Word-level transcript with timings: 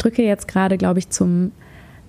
drücke 0.00 0.22
jetzt 0.22 0.48
gerade, 0.48 0.78
glaube 0.78 0.98
ich, 0.98 1.10
zum 1.10 1.52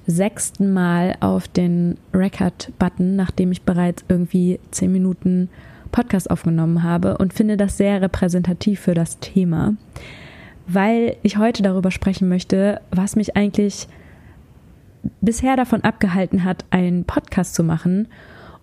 sechsten 0.07 0.73
Mal 0.73 1.15
auf 1.19 1.47
den 1.47 1.97
Record-Button, 2.13 3.15
nachdem 3.15 3.51
ich 3.51 3.61
bereits 3.61 4.03
irgendwie 4.07 4.59
zehn 4.71 4.91
Minuten 4.91 5.49
Podcast 5.91 6.31
aufgenommen 6.31 6.83
habe 6.83 7.17
und 7.17 7.33
finde 7.33 7.57
das 7.57 7.77
sehr 7.77 8.01
repräsentativ 8.01 8.79
für 8.79 8.93
das 8.93 9.19
Thema, 9.19 9.75
weil 10.67 11.17
ich 11.21 11.37
heute 11.37 11.63
darüber 11.63 11.91
sprechen 11.91 12.29
möchte, 12.29 12.81
was 12.91 13.15
mich 13.15 13.35
eigentlich 13.35 13.87
bisher 15.19 15.55
davon 15.55 15.83
abgehalten 15.83 16.43
hat, 16.43 16.65
einen 16.69 17.05
Podcast 17.05 17.55
zu 17.55 17.63
machen 17.63 18.07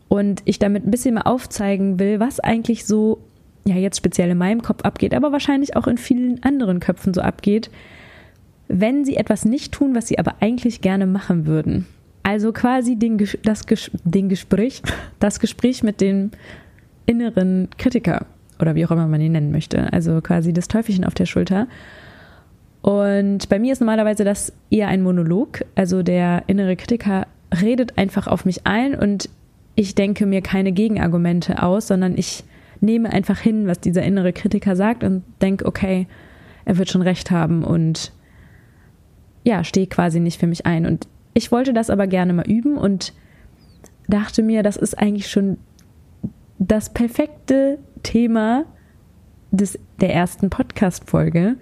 und 0.09 0.43
ich 0.45 0.59
damit 0.59 0.87
ein 0.87 0.91
bisschen 0.91 1.15
mal 1.15 1.23
aufzeigen 1.23 1.99
will, 1.99 2.19
was 2.21 2.41
eigentlich 2.41 2.87
so, 2.87 3.19
ja, 3.67 3.77
jetzt 3.77 3.99
speziell 3.99 4.31
in 4.31 4.39
meinem 4.39 4.63
Kopf 4.63 4.83
abgeht, 4.83 5.15
aber 5.15 5.33
wahrscheinlich 5.33 5.77
auch 5.77 5.87
in 5.87 5.99
vielen 5.99 6.43
anderen 6.43 6.81
Köpfen 6.81 7.13
so 7.13 7.21
abgeht, 7.21 7.71
wenn 8.69 9.05
sie 9.05 9.17
etwas 9.17 9.45
nicht 9.45 9.73
tun, 9.73 9.95
was 9.95 10.09
sie 10.09 10.19
aber 10.19 10.37
eigentlich 10.41 10.81
gerne 10.81 11.07
machen 11.07 11.47
würden. 11.47 11.87
Also 12.23 12.53
quasi 12.53 12.97
den, 12.97 13.19
das, 13.43 13.65
den 14.05 14.29
Gespräch, 14.29 14.83
das 15.19 15.41
Gespräch 15.41 15.83
mit 15.83 16.01
dem 16.01 16.31
inneren 17.07 17.69
Kritiker 17.79 18.27
oder 18.61 18.75
wie 18.75 18.85
auch 18.85 18.91
immer 18.91 19.07
man 19.07 19.21
ihn 19.21 19.33
nennen 19.33 19.51
möchte. 19.51 19.93
Also 19.93 20.21
quasi 20.21 20.53
das 20.53 20.69
Teufelchen 20.69 21.05
auf 21.05 21.15
der 21.15 21.27
Schulter. 21.27 21.69
Und 22.83 23.49
bei 23.49 23.59
mir 23.59 23.73
ist 23.73 23.81
normalerweise 23.81 24.25
das 24.25 24.53
eher 24.71 24.89
ein 24.89 25.03
Monolog. 25.03 25.65
Also 25.75 26.03
der 26.03 26.45
innere 26.47 26.77
Kritiker 26.77 27.27
redet 27.63 27.97
einfach 27.97 28.27
auf 28.27 28.45
mich 28.45 28.67
ein 28.67 28.95
und 28.95 29.31
ich 29.75 29.95
denke 29.95 30.27
mir 30.27 30.43
keine 30.43 30.73
Gegenargumente 30.73 31.63
aus, 31.63 31.87
sondern 31.87 32.19
ich 32.19 32.45
nehme 32.81 33.13
einfach 33.13 33.39
hin, 33.39 33.67
was 33.67 33.81
dieser 33.81 34.03
innere 34.03 34.33
Kritiker 34.33 34.77
sagt 34.77 35.03
und 35.03 35.23
denke, 35.41 35.65
okay, 35.67 36.07
er 36.65 36.79
wird 36.79 36.91
schon 36.91 37.03
recht 37.03 37.31
haben 37.31 37.65
und 37.65 38.13
ja, 39.49 39.65
stehe 39.65 39.87
quasi 39.87 40.21
nicht 40.21 40.39
für 40.39 40.47
mich 40.47 40.67
ein. 40.67 40.85
Und 40.85 41.09
ich 41.33 41.51
wollte 41.51 41.73
das 41.73 41.89
aber 41.89 42.07
gerne 42.07 42.35
mal 42.35 42.47
üben 42.47 42.77
und 42.77 43.15
dachte 44.07 44.43
mir, 44.43 44.63
das 44.63 44.77
ist 44.77 44.99
eigentlich 44.99 45.31
schon 45.31 45.57
das 46.59 46.93
perfekte 46.93 47.79
Thema 48.03 48.67
des, 49.51 49.79
der 50.03 50.13
ersten 50.13 50.51
Podcast-Folge, 50.51 51.57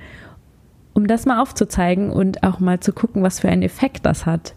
um 0.94 1.06
das 1.06 1.26
mal 1.26 1.40
aufzuzeigen 1.40 2.10
und 2.10 2.42
auch 2.42 2.58
mal 2.58 2.80
zu 2.80 2.92
gucken, 2.92 3.22
was 3.22 3.38
für 3.38 3.50
einen 3.50 3.62
Effekt 3.62 4.04
das 4.04 4.26
hat, 4.26 4.56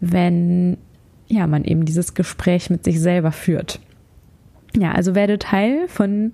wenn 0.00 0.78
ja, 1.26 1.46
man 1.46 1.64
eben 1.64 1.84
dieses 1.84 2.14
Gespräch 2.14 2.70
mit 2.70 2.82
sich 2.84 2.98
selber 2.98 3.32
führt. 3.32 3.78
Ja, 4.74 4.92
also 4.92 5.14
werde 5.14 5.38
Teil 5.38 5.86
von 5.88 6.32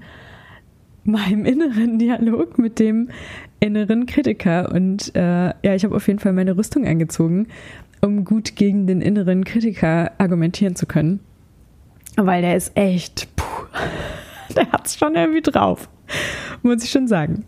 meinem 1.05 1.45
inneren 1.45 1.99
Dialog 1.99 2.59
mit 2.59 2.79
dem 2.79 3.11
inneren 3.61 4.07
Kritiker. 4.07 4.73
Und 4.73 5.15
äh, 5.15 5.47
ja, 5.63 5.75
ich 5.75 5.85
habe 5.85 5.95
auf 5.97 6.07
jeden 6.07 6.19
Fall 6.19 6.33
meine 6.33 6.57
Rüstung 6.57 6.87
angezogen, 6.87 7.49
um 8.01 8.25
gut 8.25 8.57
gegen 8.57 8.87
den 8.87 9.01
inneren 9.01 9.45
Kritiker 9.45 10.13
argumentieren 10.19 10.77
zu 10.77 10.87
können. 10.87 11.21
Weil 12.17 12.43
der 12.43 12.57
ist 12.57 12.77
echt, 12.77 13.29
puh, 13.37 13.45
der 14.57 14.71
hat's 14.73 14.99
schon 14.99 15.15
irgendwie 15.15 15.43
drauf, 15.43 15.89
muss 16.63 16.83
ich 16.83 16.91
schon 16.91 17.09
sagen. 17.09 17.45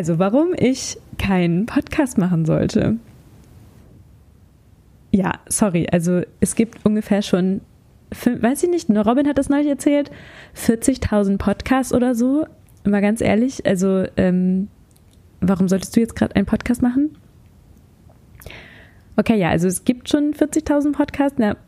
Also, 0.00 0.18
warum 0.18 0.54
ich 0.56 0.96
keinen 1.18 1.66
Podcast 1.66 2.16
machen 2.16 2.46
sollte. 2.46 2.96
Ja, 5.10 5.40
sorry, 5.46 5.88
also 5.92 6.22
es 6.40 6.54
gibt 6.54 6.86
ungefähr 6.86 7.20
schon, 7.20 7.60
weiß 8.10 8.62
ich 8.62 8.70
nicht, 8.70 8.88
Robin 8.88 9.28
hat 9.28 9.36
das 9.36 9.50
neulich 9.50 9.68
erzählt, 9.68 10.10
40.000 10.56 11.36
Podcasts 11.36 11.92
oder 11.92 12.14
so. 12.14 12.46
Mal 12.82 13.02
ganz 13.02 13.20
ehrlich, 13.20 13.66
also 13.66 14.06
ähm, 14.16 14.68
warum 15.42 15.68
solltest 15.68 15.94
du 15.94 16.00
jetzt 16.00 16.16
gerade 16.16 16.34
einen 16.34 16.46
Podcast 16.46 16.80
machen? 16.80 17.18
Okay, 19.18 19.36
ja, 19.36 19.50
also 19.50 19.68
es 19.68 19.84
gibt 19.84 20.08
schon 20.08 20.32
40.000 20.32 20.92
Podcasts. 20.92 21.36
Na, 21.38 21.58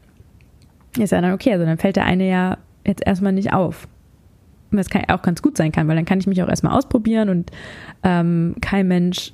ist 0.98 1.12
ja 1.12 1.20
dann 1.20 1.34
okay, 1.34 1.52
also 1.52 1.66
dann 1.66 1.76
fällt 1.76 1.96
der 1.96 2.06
eine 2.06 2.30
ja 2.30 2.56
jetzt 2.86 3.06
erstmal 3.06 3.32
nicht 3.32 3.52
auf 3.52 3.86
was 4.78 4.88
auch 5.08 5.22
ganz 5.22 5.42
gut 5.42 5.56
sein 5.56 5.72
kann, 5.72 5.88
weil 5.88 5.96
dann 5.96 6.04
kann 6.04 6.18
ich 6.18 6.26
mich 6.26 6.42
auch 6.42 6.48
erstmal 6.48 6.76
ausprobieren 6.76 7.28
und 7.28 7.50
ähm, 8.02 8.56
kein 8.60 8.88
Mensch 8.88 9.32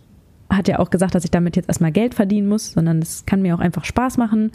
hat 0.50 0.68
ja 0.68 0.78
auch 0.78 0.90
gesagt, 0.90 1.14
dass 1.14 1.24
ich 1.24 1.30
damit 1.30 1.56
jetzt 1.56 1.68
erstmal 1.68 1.92
Geld 1.92 2.14
verdienen 2.14 2.48
muss, 2.48 2.72
sondern 2.72 3.00
es 3.00 3.26
kann 3.26 3.42
mir 3.42 3.54
auch 3.54 3.60
einfach 3.60 3.84
Spaß 3.84 4.16
machen 4.16 4.50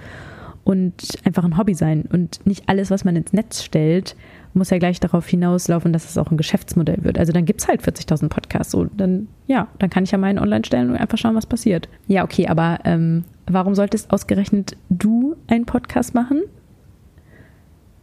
und 0.63 0.93
einfach 1.25 1.43
ein 1.43 1.57
Hobby 1.57 1.73
sein. 1.73 2.05
Und 2.11 2.45
nicht 2.45 2.67
alles, 2.67 2.89
was 2.89 3.03
man 3.03 3.15
ins 3.15 3.33
Netz 3.33 3.63
stellt, 3.63 4.15
muss 4.53 4.69
ja 4.69 4.77
gleich 4.77 4.99
darauf 4.99 5.27
hinauslaufen, 5.27 5.93
dass 5.93 6.09
es 6.09 6.17
auch 6.17 6.31
ein 6.31 6.37
Geschäftsmodell 6.37 7.03
wird. 7.03 7.17
Also 7.17 7.33
dann 7.33 7.45
gibt 7.45 7.61
es 7.61 7.67
halt 7.67 7.81
40.000 7.81 8.29
Podcasts. 8.29 8.71
So, 8.71 8.85
dann, 8.85 9.27
ja, 9.47 9.67
dann 9.79 9.89
kann 9.89 10.03
ich 10.03 10.11
ja 10.11 10.17
meinen 10.17 10.39
online 10.39 10.63
stellen 10.65 10.89
und 10.89 10.97
einfach 10.97 11.17
schauen, 11.17 11.35
was 11.35 11.45
passiert. 11.45 11.89
Ja, 12.07 12.23
okay, 12.23 12.47
aber 12.47 12.79
ähm, 12.85 13.23
warum 13.45 13.75
solltest 13.75 14.11
ausgerechnet 14.11 14.77
du 14.89 15.35
einen 15.47 15.65
Podcast 15.65 16.13
machen? 16.13 16.43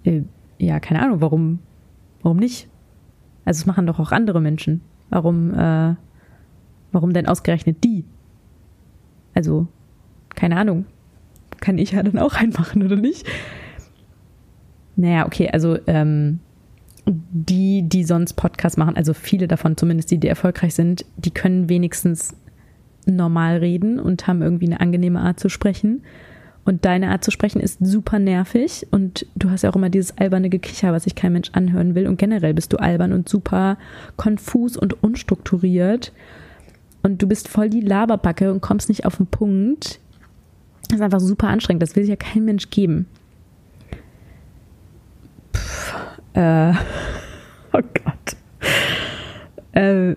Äh, 0.05 0.23
ja, 0.59 0.81
keine 0.81 1.03
Ahnung, 1.03 1.21
warum, 1.21 1.61
warum 2.23 2.39
nicht? 2.39 2.69
Also 3.51 3.63
es 3.63 3.67
machen 3.67 3.85
doch 3.85 3.99
auch 3.99 4.13
andere 4.13 4.41
Menschen. 4.41 4.81
Warum, 5.09 5.53
äh, 5.53 5.97
warum 6.93 7.13
denn 7.13 7.27
ausgerechnet 7.27 7.83
die? 7.83 8.05
Also, 9.35 9.67
keine 10.37 10.57
Ahnung. 10.57 10.85
Kann 11.59 11.77
ich 11.77 11.91
ja 11.91 12.05
dann 12.05 12.17
auch 12.17 12.37
reinmachen, 12.37 12.81
oder 12.85 12.95
nicht? 12.95 13.27
Naja, 14.95 15.27
okay, 15.27 15.51
also 15.51 15.77
ähm, 15.89 16.39
die, 17.07 17.83
die 17.83 18.05
sonst 18.05 18.35
Podcasts 18.35 18.79
machen, 18.79 18.97
also 18.97 19.15
viele 19.15 19.49
davon, 19.49 19.77
zumindest 19.77 20.13
die, 20.13 20.19
die 20.19 20.29
erfolgreich 20.29 20.77
sind, 20.77 21.05
die 21.17 21.33
können 21.33 21.69
wenigstens 21.69 22.37
normal 23.05 23.57
reden 23.57 23.99
und 23.99 24.29
haben 24.29 24.43
irgendwie 24.43 24.67
eine 24.67 24.79
angenehme 24.79 25.23
Art 25.23 25.41
zu 25.41 25.49
sprechen. 25.49 26.05
Und 26.71 26.85
deine 26.85 27.11
Art 27.11 27.25
zu 27.25 27.33
sprechen 27.33 27.61
ist 27.61 27.79
super 27.81 28.21
nervig 28.21 28.87
und 28.93 29.27
du 29.35 29.51
hast 29.51 29.63
ja 29.63 29.71
auch 29.71 29.75
immer 29.75 29.91
dieses 29.91 30.17
alberne 30.19 30.49
Gekicher, 30.49 30.93
was 30.93 31.03
sich 31.03 31.17
kein 31.17 31.33
Mensch 31.33 31.51
anhören 31.53 31.97
will. 31.97 32.07
Und 32.07 32.17
generell 32.17 32.55
bist 32.55 32.73
du 32.73 32.77
albern 32.77 33.13
und 33.13 33.29
super 33.29 33.77
konfus 34.17 34.77
und 34.77 35.03
unstrukturiert. 35.03 36.13
Und 37.03 37.21
du 37.23 37.27
bist 37.27 37.49
voll 37.49 37.71
die 37.71 37.81
Laberbacke 37.81 38.53
und 38.53 38.61
kommst 38.61 38.89
nicht 38.89 39.05
auf 39.05 39.17
den 39.17 39.27
Punkt. 39.27 39.99
Das 40.89 41.01
ist 41.01 41.03
einfach 41.03 41.19
super 41.19 41.49
anstrengend. 41.49 41.83
Das 41.83 41.97
will 41.97 42.05
sich 42.05 42.11
ja 42.11 42.15
kein 42.15 42.45
Mensch 42.45 42.71
geben. 42.71 43.07
Puh, 45.51 46.41
äh, 46.41 46.71
oh 47.73 47.83
Gott. 48.05 48.37
Äh, 49.73 50.15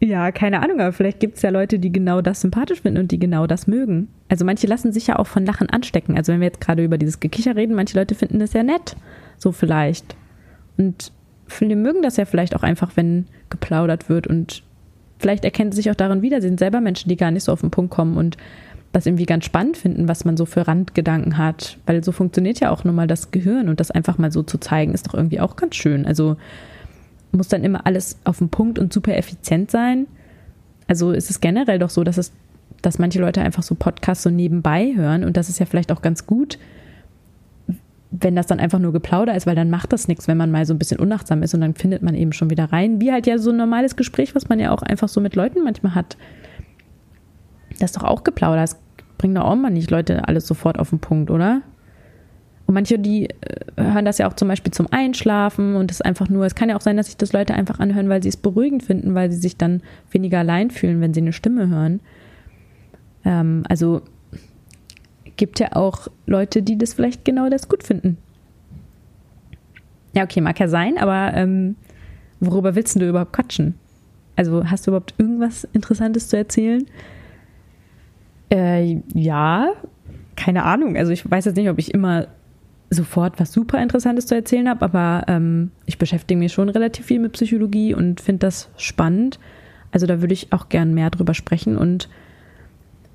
ja, 0.00 0.32
keine 0.32 0.62
Ahnung, 0.62 0.80
aber 0.80 0.92
vielleicht 0.92 1.20
gibt 1.20 1.36
es 1.36 1.42
ja 1.42 1.50
Leute, 1.50 1.78
die 1.78 1.92
genau 1.92 2.22
das 2.22 2.40
sympathisch 2.40 2.80
finden 2.80 3.00
und 3.00 3.10
die 3.12 3.18
genau 3.18 3.46
das 3.46 3.66
mögen. 3.66 4.08
Also 4.28 4.46
manche 4.46 4.66
lassen 4.66 4.92
sich 4.92 5.06
ja 5.06 5.18
auch 5.18 5.26
von 5.26 5.44
Lachen 5.44 5.68
anstecken. 5.68 6.16
Also 6.16 6.32
wenn 6.32 6.40
wir 6.40 6.46
jetzt 6.46 6.60
gerade 6.60 6.82
über 6.82 6.96
dieses 6.96 7.20
Gekicher 7.20 7.54
reden, 7.54 7.74
manche 7.74 7.98
Leute 7.98 8.14
finden 8.14 8.38
das 8.38 8.54
ja 8.54 8.62
nett, 8.62 8.96
so 9.36 9.52
vielleicht. 9.52 10.16
Und 10.78 11.12
viele 11.46 11.76
mögen 11.76 12.00
das 12.00 12.16
ja 12.16 12.24
vielleicht 12.24 12.56
auch 12.56 12.62
einfach, 12.62 12.92
wenn 12.96 13.26
geplaudert 13.50 14.08
wird 14.08 14.26
und 14.26 14.62
vielleicht 15.18 15.44
erkennen 15.44 15.70
sie 15.70 15.76
sich 15.76 15.90
auch 15.90 15.96
darin 15.96 16.22
wieder. 16.22 16.40
Sie 16.40 16.48
sind 16.48 16.60
selber 16.60 16.80
Menschen, 16.80 17.10
die 17.10 17.16
gar 17.16 17.30
nicht 17.30 17.44
so 17.44 17.52
auf 17.52 17.60
den 17.60 17.70
Punkt 17.70 17.90
kommen 17.90 18.16
und 18.16 18.38
das 18.92 19.04
irgendwie 19.04 19.26
ganz 19.26 19.44
spannend 19.44 19.76
finden, 19.76 20.08
was 20.08 20.24
man 20.24 20.38
so 20.38 20.46
für 20.46 20.66
Randgedanken 20.66 21.36
hat. 21.36 21.78
Weil 21.84 22.02
so 22.02 22.10
funktioniert 22.10 22.58
ja 22.60 22.70
auch 22.70 22.84
nun 22.84 22.94
mal 22.94 23.06
das 23.06 23.30
Gehirn 23.30 23.68
und 23.68 23.80
das 23.80 23.90
einfach 23.90 24.16
mal 24.16 24.32
so 24.32 24.42
zu 24.42 24.58
zeigen, 24.58 24.94
ist 24.94 25.06
doch 25.06 25.14
irgendwie 25.14 25.40
auch 25.40 25.56
ganz 25.56 25.76
schön. 25.76 26.06
Also 26.06 26.36
muss 27.32 27.48
dann 27.48 27.64
immer 27.64 27.86
alles 27.86 28.18
auf 28.24 28.38
den 28.38 28.48
Punkt 28.48 28.78
und 28.78 28.92
super 28.92 29.16
effizient 29.16 29.70
sein. 29.70 30.06
Also 30.88 31.12
ist 31.12 31.30
es 31.30 31.40
generell 31.40 31.78
doch 31.78 31.90
so, 31.90 32.04
dass 32.04 32.18
es, 32.18 32.32
dass 32.82 32.98
manche 32.98 33.20
Leute 33.20 33.42
einfach 33.42 33.62
so 33.62 33.74
Podcasts 33.74 34.24
so 34.24 34.30
nebenbei 34.30 34.92
hören 34.96 35.24
und 35.24 35.36
das 35.36 35.48
ist 35.48 35.60
ja 35.60 35.66
vielleicht 35.66 35.92
auch 35.92 36.02
ganz 36.02 36.26
gut, 36.26 36.58
wenn 38.10 38.34
das 38.34 38.46
dann 38.46 38.58
einfach 38.58 38.80
nur 38.80 38.92
Geplauder 38.92 39.36
ist, 39.36 39.46
weil 39.46 39.54
dann 39.54 39.70
macht 39.70 39.92
das 39.92 40.08
nichts, 40.08 40.26
wenn 40.26 40.36
man 40.36 40.50
mal 40.50 40.66
so 40.66 40.74
ein 40.74 40.78
bisschen 40.78 40.98
unachtsam 40.98 41.42
ist 41.42 41.54
und 41.54 41.60
dann 41.60 41.74
findet 41.74 42.02
man 42.02 42.14
eben 42.14 42.32
schon 42.32 42.50
wieder 42.50 42.72
rein. 42.72 43.00
Wie 43.00 43.12
halt 43.12 43.26
ja 43.26 43.38
so 43.38 43.50
ein 43.50 43.56
normales 43.56 43.94
Gespräch, 43.94 44.34
was 44.34 44.48
man 44.48 44.58
ja 44.58 44.72
auch 44.72 44.82
einfach 44.82 45.08
so 45.08 45.20
mit 45.20 45.36
Leuten 45.36 45.62
manchmal 45.62 45.94
hat. 45.94 46.16
Das 47.78 47.92
ist 47.92 47.96
doch 47.96 48.04
auch 48.04 48.24
Geplauder. 48.24 48.62
Das 48.62 48.80
bringt 49.16 49.36
doch 49.36 49.44
auch 49.44 49.54
mal 49.54 49.70
nicht 49.70 49.90
Leute 49.90 50.26
alles 50.26 50.46
sofort 50.46 50.78
auf 50.78 50.90
den 50.90 50.98
Punkt, 50.98 51.30
oder? 51.30 51.62
Und 52.70 52.74
manche, 52.74 53.00
die 53.00 53.28
äh, 53.28 53.34
hören 53.76 54.04
das 54.04 54.18
ja 54.18 54.28
auch 54.28 54.34
zum 54.34 54.46
Beispiel 54.46 54.72
zum 54.72 54.86
Einschlafen 54.92 55.74
und 55.74 55.90
es 55.90 56.00
einfach 56.00 56.28
nur, 56.28 56.46
es 56.46 56.54
kann 56.54 56.68
ja 56.68 56.76
auch 56.76 56.80
sein, 56.80 56.96
dass 56.96 57.06
sich 57.06 57.16
das 57.16 57.32
Leute 57.32 57.52
einfach 57.52 57.80
anhören, 57.80 58.08
weil 58.08 58.22
sie 58.22 58.28
es 58.28 58.36
beruhigend 58.36 58.84
finden, 58.84 59.12
weil 59.12 59.28
sie 59.32 59.38
sich 59.38 59.56
dann 59.56 59.82
weniger 60.12 60.38
allein 60.38 60.70
fühlen, 60.70 61.00
wenn 61.00 61.12
sie 61.12 61.20
eine 61.20 61.32
Stimme 61.32 61.68
hören. 61.68 61.98
Ähm, 63.24 63.64
also 63.68 64.02
gibt 65.36 65.58
ja 65.58 65.74
auch 65.74 66.06
Leute, 66.26 66.62
die 66.62 66.78
das 66.78 66.94
vielleicht 66.94 67.24
genau 67.24 67.50
das 67.50 67.68
gut 67.68 67.82
finden. 67.82 68.18
Ja, 70.14 70.22
okay, 70.22 70.40
mag 70.40 70.60
ja 70.60 70.68
sein, 70.68 70.96
aber 70.96 71.34
ähm, 71.34 71.74
worüber 72.38 72.76
willst 72.76 72.94
du 72.94 73.08
überhaupt 73.08 73.32
quatschen? 73.32 73.74
Also 74.36 74.70
hast 74.70 74.86
du 74.86 74.92
überhaupt 74.92 75.14
irgendwas 75.18 75.66
Interessantes 75.72 76.28
zu 76.28 76.36
erzählen? 76.36 76.86
Äh, 78.48 79.00
ja, 79.12 79.72
keine 80.36 80.62
Ahnung. 80.62 80.96
Also 80.96 81.10
ich 81.10 81.28
weiß 81.28 81.46
jetzt 81.46 81.56
nicht, 81.56 81.68
ob 81.68 81.80
ich 81.80 81.92
immer 81.92 82.28
sofort 82.90 83.38
was 83.38 83.52
super 83.52 83.80
Interessantes 83.80 84.26
zu 84.26 84.34
erzählen 84.34 84.68
habe, 84.68 84.84
aber 84.84 85.24
ähm, 85.28 85.70
ich 85.86 85.98
beschäftige 85.98 86.38
mich 86.38 86.52
schon 86.52 86.68
relativ 86.68 87.06
viel 87.06 87.20
mit 87.20 87.32
Psychologie 87.32 87.94
und 87.94 88.20
finde 88.20 88.40
das 88.46 88.68
spannend. 88.76 89.38
Also 89.92 90.06
da 90.06 90.20
würde 90.20 90.34
ich 90.34 90.52
auch 90.52 90.68
gern 90.68 90.92
mehr 90.92 91.10
drüber 91.10 91.34
sprechen 91.34 91.78
und 91.78 92.08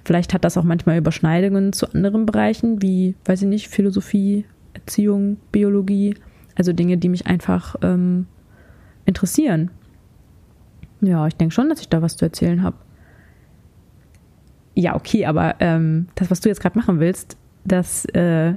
vielleicht 0.06 0.33
hat 0.33 0.45
das 0.45 0.57
auch 0.57 0.63
manchmal 0.63 0.98
Überschneidungen 0.98 1.74
zu 1.74 1.92
anderen 1.94 2.25
Bereichen, 2.25 2.81
wie, 2.81 3.16
weiß 3.25 3.42
ich 3.42 3.48
nicht, 3.48 3.68
Philosophie, 3.68 4.45
Erziehung, 4.74 5.38
Biologie, 5.51 6.16
also 6.56 6.72
Dinge, 6.72 6.98
die 6.98 7.10
mich 7.10 7.27
einfach 7.27 7.75
ähm, 7.81 8.27
interessieren. 9.06 9.72
Ja, 11.01 11.27
ich 11.27 11.36
denke 11.36 11.54
schon, 11.54 11.69
dass 11.69 11.81
ich 11.81 11.89
da 11.89 12.01
was 12.01 12.16
zu 12.16 12.25
erzählen 12.25 12.63
habe. 12.63 12.77
Ja, 14.74 14.95
okay, 14.95 15.25
aber 15.25 15.56
ähm, 15.60 16.07
das, 16.16 16.31
was 16.31 16.42
du 16.42 16.50
jetzt 16.50 16.62
gerade 16.62 16.77
machen 16.77 17.00
willst, 17.00 17.38
das 17.66 18.06
äh, 18.13 18.56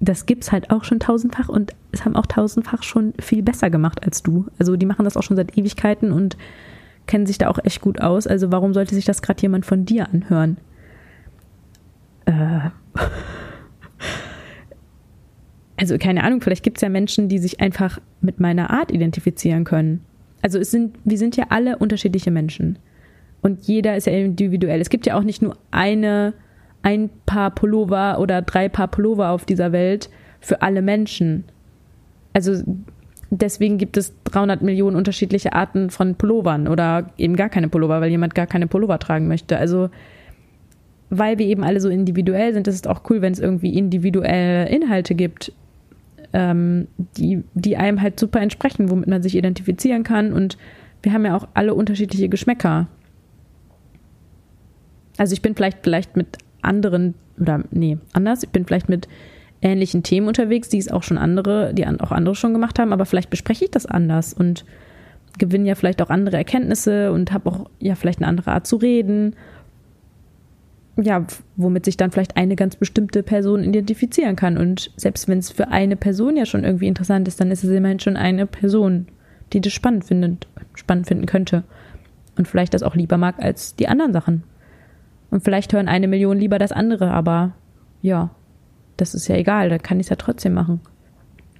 das 0.00 0.24
gibt's 0.24 0.50
halt 0.50 0.70
auch 0.70 0.82
schon 0.84 0.98
tausendfach 0.98 1.48
und 1.48 1.74
es 1.92 2.04
haben 2.04 2.16
auch 2.16 2.26
tausendfach 2.26 2.82
schon 2.82 3.12
viel 3.20 3.42
besser 3.42 3.68
gemacht 3.68 4.02
als 4.02 4.22
du. 4.22 4.46
Also 4.58 4.76
die 4.76 4.86
machen 4.86 5.04
das 5.04 5.16
auch 5.16 5.22
schon 5.22 5.36
seit 5.36 5.56
Ewigkeiten 5.58 6.10
und 6.10 6.38
kennen 7.06 7.26
sich 7.26 7.36
da 7.36 7.48
auch 7.48 7.58
echt 7.62 7.82
gut 7.82 8.00
aus. 8.00 8.26
Also 8.26 8.50
warum 8.50 8.72
sollte 8.72 8.94
sich 8.94 9.04
das 9.04 9.20
gerade 9.20 9.42
jemand 9.42 9.66
von 9.66 9.84
dir 9.84 10.08
anhören? 10.08 10.56
Äh. 12.24 12.70
Also 15.76 15.96
keine 15.96 16.24
Ahnung, 16.24 16.42
vielleicht 16.42 16.62
gibt 16.62 16.76
es 16.76 16.82
ja 16.82 16.90
Menschen, 16.90 17.30
die 17.30 17.38
sich 17.38 17.60
einfach 17.60 18.00
mit 18.20 18.38
meiner 18.38 18.68
Art 18.68 18.92
identifizieren 18.92 19.64
können. 19.64 20.04
Also 20.42 20.58
es 20.58 20.70
sind, 20.70 20.98
wir 21.04 21.16
sind 21.16 21.38
ja 21.38 21.46
alle 21.48 21.78
unterschiedliche 21.78 22.30
Menschen. 22.30 22.78
Und 23.40 23.62
jeder 23.62 23.96
ist 23.96 24.06
ja 24.06 24.12
individuell. 24.12 24.78
Es 24.82 24.90
gibt 24.90 25.06
ja 25.06 25.16
auch 25.18 25.22
nicht 25.22 25.40
nur 25.40 25.56
eine 25.70 26.34
ein 26.82 27.10
Paar 27.26 27.50
Pullover 27.50 28.18
oder 28.18 28.42
drei 28.42 28.68
Paar 28.68 28.88
Pullover 28.88 29.30
auf 29.30 29.44
dieser 29.44 29.72
Welt 29.72 30.10
für 30.40 30.62
alle 30.62 30.82
Menschen. 30.82 31.44
Also 32.32 32.62
deswegen 33.30 33.78
gibt 33.78 33.96
es 33.96 34.14
300 34.24 34.62
Millionen 34.62 34.96
unterschiedliche 34.96 35.52
Arten 35.52 35.90
von 35.90 36.14
Pullovern 36.14 36.68
oder 36.68 37.10
eben 37.18 37.36
gar 37.36 37.48
keine 37.48 37.68
Pullover, 37.68 38.00
weil 38.00 38.10
jemand 38.10 38.34
gar 38.34 38.46
keine 38.46 38.66
Pullover 38.66 38.98
tragen 38.98 39.28
möchte. 39.28 39.58
Also 39.58 39.90
weil 41.10 41.38
wir 41.38 41.46
eben 41.46 41.64
alle 41.64 41.80
so 41.80 41.88
individuell 41.88 42.52
sind, 42.54 42.68
ist 42.68 42.76
es 42.76 42.86
auch 42.86 43.02
cool, 43.10 43.20
wenn 43.20 43.32
es 43.32 43.40
irgendwie 43.40 43.76
individuelle 43.76 44.68
Inhalte 44.68 45.16
gibt, 45.16 45.52
ähm, 46.32 46.86
die, 47.16 47.42
die 47.54 47.76
einem 47.76 48.00
halt 48.00 48.18
super 48.18 48.40
entsprechen, 48.40 48.90
womit 48.90 49.08
man 49.08 49.22
sich 49.22 49.34
identifizieren 49.34 50.04
kann. 50.04 50.32
Und 50.32 50.56
wir 51.02 51.12
haben 51.12 51.24
ja 51.24 51.36
auch 51.36 51.48
alle 51.54 51.74
unterschiedliche 51.74 52.28
Geschmäcker. 52.28 52.86
Also 55.18 55.32
ich 55.32 55.42
bin 55.42 55.56
vielleicht, 55.56 55.78
vielleicht 55.82 56.16
mit 56.16 56.38
anderen, 56.62 57.14
oder 57.38 57.64
nee, 57.70 57.98
anders. 58.12 58.42
Ich 58.42 58.50
bin 58.50 58.66
vielleicht 58.66 58.88
mit 58.88 59.08
ähnlichen 59.62 60.02
Themen 60.02 60.28
unterwegs, 60.28 60.68
die 60.68 60.78
es 60.78 60.90
auch 60.90 61.02
schon 61.02 61.18
andere, 61.18 61.74
die 61.74 61.86
auch 61.86 62.12
andere 62.12 62.34
schon 62.34 62.52
gemacht 62.52 62.78
haben, 62.78 62.92
aber 62.92 63.04
vielleicht 63.04 63.30
bespreche 63.30 63.66
ich 63.66 63.70
das 63.70 63.86
anders 63.86 64.32
und 64.32 64.64
gewinne 65.38 65.68
ja 65.68 65.74
vielleicht 65.74 66.02
auch 66.02 66.10
andere 66.10 66.36
Erkenntnisse 66.36 67.12
und 67.12 67.32
habe 67.32 67.50
auch 67.50 67.70
ja 67.78 67.94
vielleicht 67.94 68.20
eine 68.20 68.28
andere 68.28 68.52
Art 68.52 68.66
zu 68.66 68.76
reden. 68.76 69.36
Ja, 71.00 71.24
womit 71.56 71.84
sich 71.84 71.96
dann 71.96 72.10
vielleicht 72.10 72.36
eine 72.36 72.56
ganz 72.56 72.76
bestimmte 72.76 73.22
Person 73.22 73.64
identifizieren 73.64 74.36
kann. 74.36 74.58
Und 74.58 74.90
selbst 74.96 75.28
wenn 75.28 75.38
es 75.38 75.50
für 75.50 75.68
eine 75.68 75.96
Person 75.96 76.36
ja 76.36 76.44
schon 76.44 76.64
irgendwie 76.64 76.88
interessant 76.88 77.26
ist, 77.28 77.40
dann 77.40 77.50
ist 77.50 77.64
es 77.64 77.70
immerhin 77.70 78.00
schon 78.00 78.16
eine 78.16 78.46
Person, 78.46 79.06
die 79.52 79.60
das 79.60 79.72
spannend 79.72 80.04
findet, 80.04 80.46
spannend 80.74 81.06
finden 81.06 81.26
könnte. 81.26 81.64
Und 82.36 82.48
vielleicht 82.48 82.74
das 82.74 82.82
auch 82.82 82.96
lieber 82.96 83.16
mag 83.16 83.36
als 83.38 83.76
die 83.76 83.88
anderen 83.88 84.12
Sachen. 84.12 84.42
Und 85.30 85.44
vielleicht 85.44 85.72
hören 85.72 85.88
eine 85.88 86.08
Million 86.08 86.38
lieber 86.38 86.58
das 86.58 86.72
andere, 86.72 87.10
aber 87.10 87.52
ja, 88.02 88.30
das 88.96 89.14
ist 89.14 89.28
ja 89.28 89.36
egal, 89.36 89.68
da 89.68 89.78
kann 89.78 89.98
ich 90.00 90.06
es 90.06 90.10
ja 90.10 90.16
trotzdem 90.16 90.54
machen. 90.54 90.80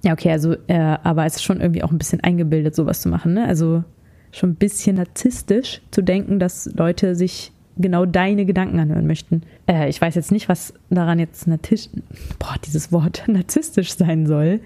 Ja, 0.03 0.13
okay, 0.13 0.31
also, 0.31 0.55
äh, 0.67 0.97
aber 1.03 1.27
es 1.27 1.37
ist 1.37 1.45
schon 1.45 1.61
irgendwie 1.61 1.83
auch 1.83 1.91
ein 1.91 1.99
bisschen 1.99 2.21
eingebildet, 2.21 2.75
sowas 2.75 3.01
zu 3.03 3.09
machen, 3.09 3.35
ne? 3.35 3.47
Also 3.47 3.85
schon 4.33 4.51
ein 4.51 4.57
bisschen 4.57 4.97
narzisstisch 4.97 5.83
zu 5.91 6.03
denken, 6.03 6.39
dass 6.39 6.71
Leute 6.75 7.15
sich 7.15 7.53
genau 7.77 8.07
deine 8.07 8.45
Gedanken 8.45 8.79
anhören 8.79 9.07
möchten. 9.07 9.43
Äh, 9.67 9.89
ich 9.89 10.01
weiß 10.01 10.15
jetzt 10.15 10.33
nicht, 10.33 10.49
was 10.49 10.75
daran 10.89 11.19
jetzt 11.19 11.47
narzisstisch, 11.47 12.03
boah, 12.39 12.55
dieses 12.65 12.93
Wort 12.93 13.25
narzisstisch 13.29 13.95
sein 13.95 14.27
soll. 14.27 14.61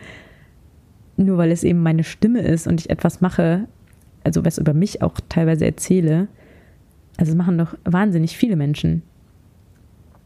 Nur 1.17 1.39
weil 1.39 1.53
es 1.53 1.63
eben 1.65 1.81
meine 1.81 2.05
Stimme 2.05 2.41
ist 2.41 2.67
und 2.67 2.81
ich 2.81 2.91
etwas 2.91 3.21
mache, 3.21 3.67
also 4.25 4.45
was 4.45 4.59
über 4.59 4.75
mich 4.75 5.03
auch 5.03 5.21
teilweise 5.29 5.65
erzähle, 5.65 6.29
also 7.17 7.33
das 7.33 7.37
machen 7.37 7.59
doch 7.59 7.75
wahnsinnig 7.85 8.37
viele 8.37 8.57
Menschen. 8.57 9.03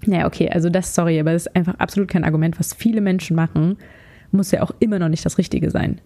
Naja, 0.06 0.26
okay, 0.26 0.48
also 0.48 0.70
das, 0.70 0.94
sorry, 0.94 1.18
aber 1.18 1.32
das 1.32 1.46
ist 1.46 1.56
einfach 1.56 1.74
absolut 1.76 2.08
kein 2.08 2.24
Argument. 2.24 2.58
Was 2.58 2.72
viele 2.72 3.00
Menschen 3.00 3.34
machen, 3.36 3.76
muss 4.30 4.50
ja 4.50 4.62
auch 4.62 4.72
immer 4.78 4.98
noch 4.98 5.08
nicht 5.08 5.24
das 5.24 5.38
Richtige 5.38 5.70
sein. 5.70 6.00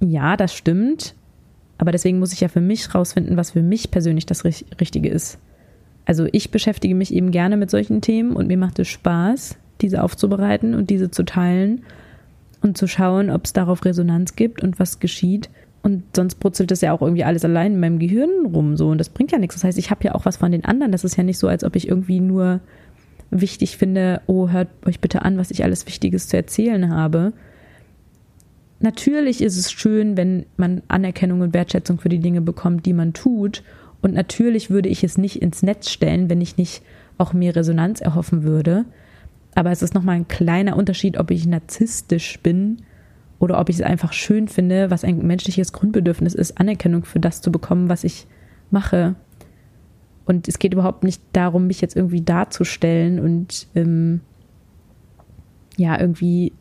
Ja, 0.00 0.36
das 0.36 0.54
stimmt. 0.54 1.14
Aber 1.78 1.92
deswegen 1.92 2.18
muss 2.18 2.32
ich 2.32 2.40
ja 2.40 2.48
für 2.48 2.60
mich 2.60 2.94
rausfinden, 2.94 3.36
was 3.36 3.52
für 3.52 3.62
mich 3.62 3.90
persönlich 3.90 4.26
das 4.26 4.44
Richtige 4.44 5.08
ist. 5.08 5.38
Also 6.04 6.26
ich 6.32 6.50
beschäftige 6.50 6.94
mich 6.94 7.14
eben 7.14 7.30
gerne 7.30 7.56
mit 7.56 7.70
solchen 7.70 8.00
Themen 8.00 8.34
und 8.34 8.48
mir 8.48 8.58
macht 8.58 8.78
es 8.78 8.88
Spaß, 8.88 9.56
diese 9.80 10.02
aufzubereiten 10.02 10.74
und 10.74 10.90
diese 10.90 11.10
zu 11.10 11.24
teilen 11.24 11.82
und 12.62 12.76
zu 12.76 12.88
schauen, 12.88 13.30
ob 13.30 13.44
es 13.44 13.52
darauf 13.52 13.84
Resonanz 13.84 14.34
gibt 14.34 14.62
und 14.62 14.80
was 14.80 14.98
geschieht. 14.98 15.50
Und 15.88 16.02
sonst 16.14 16.34
brutzelt 16.34 16.70
das 16.70 16.82
ja 16.82 16.92
auch 16.92 17.00
irgendwie 17.00 17.24
alles 17.24 17.46
allein 17.46 17.72
in 17.72 17.80
meinem 17.80 17.98
Gehirn 17.98 18.44
rum 18.44 18.76
so 18.76 18.90
und 18.90 18.98
das 18.98 19.08
bringt 19.08 19.32
ja 19.32 19.38
nichts. 19.38 19.54
Das 19.54 19.64
heißt, 19.64 19.78
ich 19.78 19.90
habe 19.90 20.04
ja 20.04 20.14
auch 20.14 20.26
was 20.26 20.36
von 20.36 20.52
den 20.52 20.66
anderen. 20.66 20.92
Das 20.92 21.02
ist 21.02 21.16
ja 21.16 21.22
nicht 21.22 21.38
so, 21.38 21.48
als 21.48 21.64
ob 21.64 21.76
ich 21.76 21.88
irgendwie 21.88 22.20
nur 22.20 22.60
wichtig 23.30 23.78
finde, 23.78 24.20
oh, 24.26 24.50
hört 24.50 24.68
euch 24.84 25.00
bitte 25.00 25.22
an, 25.22 25.38
was 25.38 25.50
ich 25.50 25.64
alles 25.64 25.86
Wichtiges 25.86 26.28
zu 26.28 26.36
erzählen 26.36 26.90
habe. 26.90 27.32
Natürlich 28.80 29.40
ist 29.40 29.56
es 29.56 29.72
schön, 29.72 30.18
wenn 30.18 30.44
man 30.58 30.82
Anerkennung 30.88 31.40
und 31.40 31.54
Wertschätzung 31.54 31.98
für 31.98 32.10
die 32.10 32.20
Dinge 32.20 32.42
bekommt, 32.42 32.84
die 32.84 32.92
man 32.92 33.14
tut. 33.14 33.62
Und 34.02 34.12
natürlich 34.12 34.68
würde 34.68 34.90
ich 34.90 35.02
es 35.02 35.16
nicht 35.16 35.40
ins 35.40 35.62
Netz 35.62 35.88
stellen, 35.88 36.28
wenn 36.28 36.42
ich 36.42 36.58
nicht 36.58 36.82
auch 37.16 37.32
mir 37.32 37.56
Resonanz 37.56 38.02
erhoffen 38.02 38.42
würde. 38.42 38.84
Aber 39.54 39.70
es 39.70 39.80
ist 39.80 39.94
nochmal 39.94 40.16
ein 40.16 40.28
kleiner 40.28 40.76
Unterschied, 40.76 41.18
ob 41.18 41.30
ich 41.30 41.46
narzisstisch 41.46 42.40
bin 42.40 42.82
oder 43.38 43.60
ob 43.60 43.68
ich 43.68 43.76
es 43.76 43.82
einfach 43.82 44.12
schön 44.12 44.48
finde, 44.48 44.90
was 44.90 45.04
ein 45.04 45.26
menschliches 45.26 45.72
Grundbedürfnis 45.72 46.34
ist, 46.34 46.58
Anerkennung 46.58 47.04
für 47.04 47.20
das 47.20 47.40
zu 47.40 47.52
bekommen, 47.52 47.88
was 47.88 48.04
ich 48.04 48.26
mache. 48.70 49.14
Und 50.26 50.48
es 50.48 50.58
geht 50.58 50.72
überhaupt 50.72 51.04
nicht 51.04 51.22
darum, 51.32 51.66
mich 51.66 51.80
jetzt 51.80 51.96
irgendwie 51.96 52.20
darzustellen 52.20 53.20
und 53.20 53.68
ähm, 53.74 54.20
ja, 55.76 55.98
irgendwie 55.98 56.52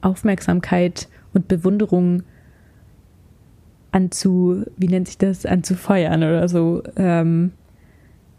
Aufmerksamkeit 0.00 1.08
und 1.34 1.46
Bewunderung 1.46 2.22
anzu, 3.92 4.64
wie 4.76 4.88
nennt 4.88 5.06
sich 5.06 5.18
das, 5.18 5.46
anzufeuern 5.46 6.22
oder 6.22 6.48
so. 6.48 6.82
Ähm, 6.96 7.52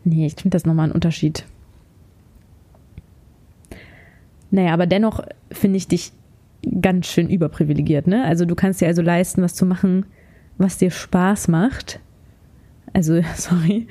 nee, 0.03 0.25
ich 0.25 0.36
finde 0.36 0.56
das 0.56 0.65
nochmal 0.65 0.89
ein 0.89 0.94
Unterschied. 0.94 1.46
Naja, 4.50 4.74
aber 4.74 4.86
dennoch 4.86 5.22
finde 5.51 5.77
ich 5.77 5.88
dich 5.88 6.12
ganz 6.82 7.08
schön 7.08 7.30
überprivilegiert, 7.30 8.08
ne? 8.08 8.24
Also 8.25 8.46
du 8.46 8.56
kannst 8.56 8.82
dir 8.82 8.88
also 8.88 9.01
leisten, 9.01 9.41
was 9.41 9.56
zu 9.56 9.65
machen, 9.65 10.06
was 10.58 10.77
dir 10.77 10.91
Spaß 10.91 11.48
macht. 11.48 12.00
Also, 12.94 13.22
sorry, 13.36 13.88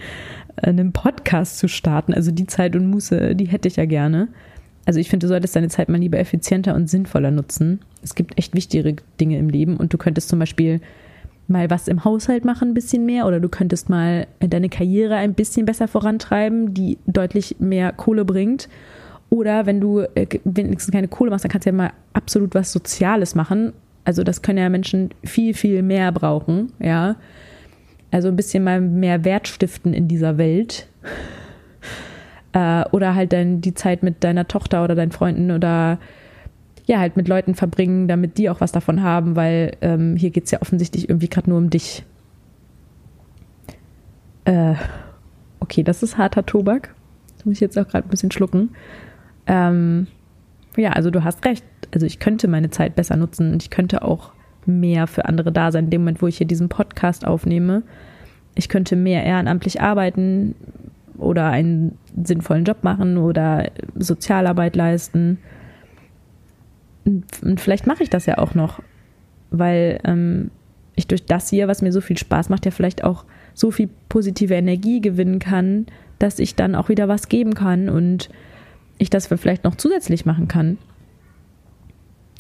einen 0.57 0.93
Podcast 0.93 1.59
zu 1.59 1.69
starten. 1.69 2.15
Also 2.15 2.31
die 2.31 2.47
Zeit 2.47 2.77
und 2.77 2.87
Muße, 2.87 3.35
die 3.35 3.47
hätte 3.47 3.69
ich 3.69 3.77
ja 3.77 3.87
gerne. 3.87 4.29
Also 4.87 4.99
ich 4.99 5.09
finde, 5.11 5.25
du 5.25 5.29
solltest 5.29 5.55
deine 5.55 5.69
Zeit 5.69 5.89
mal 5.89 5.99
lieber 5.99 6.19
effizienter 6.19 6.75
und 6.75 6.89
sinnvoller 6.89 7.31
nutzen. 7.31 7.81
Es 8.03 8.15
gibt 8.15 8.39
echt 8.39 8.55
wichtigere 8.55 8.97
Dinge 9.21 9.39
im 9.39 9.49
Leben 9.49 9.77
und 9.77 9.93
du 9.93 9.99
könntest 9.99 10.29
zum 10.29 10.39
Beispiel 10.39 10.81
mal 11.49 11.69
was 11.69 11.89
im 11.89 12.05
Haushalt 12.05 12.45
machen, 12.45 12.69
ein 12.69 12.75
bisschen 12.75 13.05
mehr, 13.05 13.27
oder 13.27 13.41
du 13.41 13.49
könntest 13.49 13.91
mal 13.91 14.27
deine 14.41 14.69
Karriere 14.69 15.17
ein 15.17 15.35
bisschen 15.35 15.67
besser 15.67 15.89
vorantreiben, 15.89 16.73
die 16.73 16.99
deutlich 17.07 17.57
mehr 17.59 17.93
Kohle 17.93 18.25
bringt. 18.25 18.69
Oder 19.31 19.65
wenn 19.65 19.81
du 19.81 20.01
äh, 20.01 20.27
wenigstens 20.45 20.93
keine 20.93 21.09
Kohle 21.09 21.31
machst, 21.31 21.45
dann 21.45 21.53
kannst 21.53 21.65
du 21.65 21.71
ja 21.71 21.77
mal 21.77 21.93
absolut 22.13 22.55
was 22.55 22.73
Soziales 22.73 23.35
machen. 23.35 23.73
Also 24.05 24.25
das 24.25 24.43
können 24.43 24.59
ja 24.59 24.69
Menschen 24.69 25.11
viel, 25.25 25.55
viel 25.55 25.83
mehr 25.83 26.11
brauchen, 26.13 26.73
ja. 26.81 27.17
Also 28.11 28.27
ein 28.27 28.37
bisschen 28.37 28.65
mal 28.65 28.81
mehr 28.81 29.25
Wert 29.25 29.47
stiften 29.47 29.95
in 29.95 30.09
dieser 30.09 30.37
Welt. 30.37 30.89
Äh, 32.53 32.83
oder 32.91 33.15
halt 33.15 33.33
dann 33.33 33.61
die 33.61 33.75
Zeit 33.75 34.03
mit 34.03 34.25
deiner 34.25 34.49
Tochter 34.49 34.83
oder 34.83 34.97
deinen 34.97 35.13
Freunden 35.13 35.53
oder 35.53 36.01
ja, 36.87 36.99
halt 36.99 37.17
mit 37.17 37.29
Leuten 37.29 37.55
verbringen, 37.55 38.09
damit 38.09 38.39
die 38.39 38.51
auch 38.51 38.61
was 38.61 38.73
davon 38.73 39.05
haben, 39.05 39.37
weil 39.37 39.77
ähm, 39.83 40.17
hier 40.17 40.31
geht 40.31 40.47
es 40.47 40.51
ja 40.51 40.61
offensichtlich 40.61 41.09
irgendwie 41.09 41.29
gerade 41.29 41.49
nur 41.49 41.59
um 41.59 41.71
dich. 41.71 42.05
Äh, 44.47 44.75
okay, 45.61 45.85
das 45.85 46.03
ist 46.03 46.19
harter 46.19 46.45
Tobak. 46.45 46.93
Da 47.39 47.45
muss 47.45 47.55
ich 47.55 47.61
jetzt 47.61 47.79
auch 47.79 47.87
gerade 47.87 48.09
ein 48.09 48.11
bisschen 48.11 48.33
schlucken. 48.33 48.71
Ähm, 49.51 50.07
ja, 50.77 50.91
also 50.93 51.11
du 51.11 51.25
hast 51.25 51.45
recht. 51.45 51.65
Also 51.93 52.07
ich 52.07 52.21
könnte 52.21 52.47
meine 52.47 52.71
Zeit 52.71 52.95
besser 52.95 53.17
nutzen 53.17 53.53
und 53.53 53.63
ich 53.65 53.71
könnte 53.71 54.03
auch 54.03 54.33
mehr 54.65 55.09
für 55.09 55.25
andere 55.25 55.51
da 55.51 55.73
sein. 55.73 55.87
In 55.87 55.91
dem 55.91 56.03
Moment, 56.03 56.23
wo 56.23 56.29
ich 56.29 56.39
hier 56.39 56.47
diesen 56.47 56.69
Podcast 56.69 57.27
aufnehme, 57.27 57.83
ich 58.55 58.69
könnte 58.69 58.95
mehr 58.95 59.25
ehrenamtlich 59.25 59.81
arbeiten 59.81 60.55
oder 61.19 61.49
einen 61.49 61.99
sinnvollen 62.23 62.65
Job 62.65 62.85
machen 62.85 63.19
oder 63.19 63.71
Sozialarbeit 63.97 64.77
leisten. 64.77 65.39
Und 67.05 67.61
vielleicht 67.61 67.89
mache 67.89 68.05
ich 68.05 68.11
das 68.11 68.27
ja 68.27 68.39
auch 68.39 68.55
noch, 68.55 68.81
weil 69.51 69.99
ähm, 70.05 70.53
ich 70.95 71.09
durch 71.09 71.27
das 71.27 71.51
hier, 71.51 71.67
was 71.67 71.83
mir 71.83 71.91
so 71.91 72.01
viel 72.01 72.19
Spaß 72.19 72.51
macht, 72.51 72.67
ja 72.67 72.71
vielleicht 72.71 73.03
auch 73.03 73.25
so 73.55 73.73
viel 73.73 73.89
positive 74.09 74.55
Energie 74.55 75.01
gewinnen 75.01 75.41
kann, 75.41 75.87
dass 76.21 76.39
ich 76.39 76.55
dann 76.55 76.77
auch 76.77 76.89
wieder 76.89 77.09
was 77.09 77.29
geben 77.29 77.55
kann 77.55 77.89
und 77.89 78.31
ich 79.01 79.11
das 79.11 79.27
vielleicht 79.27 79.65
noch 79.65 79.75
zusätzlich 79.75 80.27
machen 80.27 80.49
kann. 80.49 80.79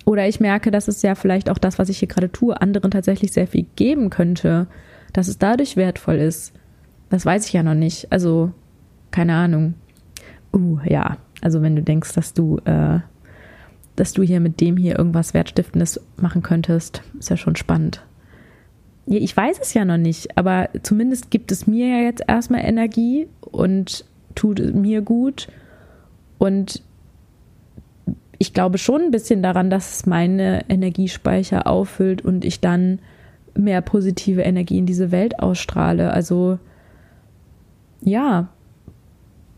Oder 0.04 0.26
ich 0.28 0.40
merke, 0.40 0.70
dass 0.70 0.88
es 0.88 1.02
ja 1.02 1.14
vielleicht 1.14 1.50
auch 1.50 1.58
das, 1.58 1.78
was 1.78 1.88
ich 1.88 1.98
hier 1.98 2.08
gerade 2.08 2.30
tue, 2.30 2.60
anderen 2.60 2.90
tatsächlich 2.90 3.32
sehr 3.32 3.46
viel 3.46 3.66
geben 3.76 4.10
könnte, 4.10 4.66
dass 5.12 5.28
es 5.28 5.38
dadurch 5.38 5.76
wertvoll 5.76 6.16
ist. 6.16 6.52
Das 7.10 7.24
weiß 7.26 7.46
ich 7.46 7.52
ja 7.52 7.62
noch 7.62 7.74
nicht. 7.74 8.10
Also, 8.10 8.52
keine 9.10 9.34
Ahnung. 9.34 9.74
Uh, 10.52 10.78
ja. 10.84 11.18
Also, 11.40 11.62
wenn 11.62 11.76
du 11.76 11.82
denkst, 11.82 12.12
dass 12.14 12.34
du, 12.34 12.58
äh, 12.64 13.00
dass 13.96 14.12
du 14.12 14.22
hier 14.22 14.40
mit 14.40 14.60
dem 14.60 14.76
hier 14.76 14.98
irgendwas 14.98 15.34
Wertstiftendes 15.34 16.00
machen 16.16 16.42
könntest, 16.42 17.02
ist 17.18 17.30
ja 17.30 17.36
schon 17.36 17.56
spannend. 17.56 18.02
Ja, 19.06 19.18
ich 19.18 19.36
weiß 19.36 19.58
es 19.60 19.74
ja 19.74 19.84
noch 19.84 19.96
nicht, 19.96 20.36
aber 20.36 20.68
zumindest 20.82 21.30
gibt 21.30 21.52
es 21.52 21.66
mir 21.66 21.88
ja 21.88 22.04
jetzt 22.04 22.22
erstmal 22.26 22.64
Energie 22.64 23.28
und 23.40 24.04
tut 24.34 24.74
mir 24.74 25.02
gut. 25.02 25.48
Und 26.40 26.82
ich 28.38 28.54
glaube 28.54 28.78
schon 28.78 29.02
ein 29.02 29.10
bisschen 29.10 29.42
daran, 29.42 29.68
dass 29.68 29.96
es 29.96 30.06
meine 30.06 30.64
Energiespeicher 30.70 31.66
auffüllt 31.66 32.24
und 32.24 32.46
ich 32.46 32.60
dann 32.60 33.00
mehr 33.54 33.82
positive 33.82 34.40
Energie 34.40 34.78
in 34.78 34.86
diese 34.86 35.12
Welt 35.12 35.38
ausstrahle. 35.38 36.10
Also 36.14 36.58
ja, 38.00 38.48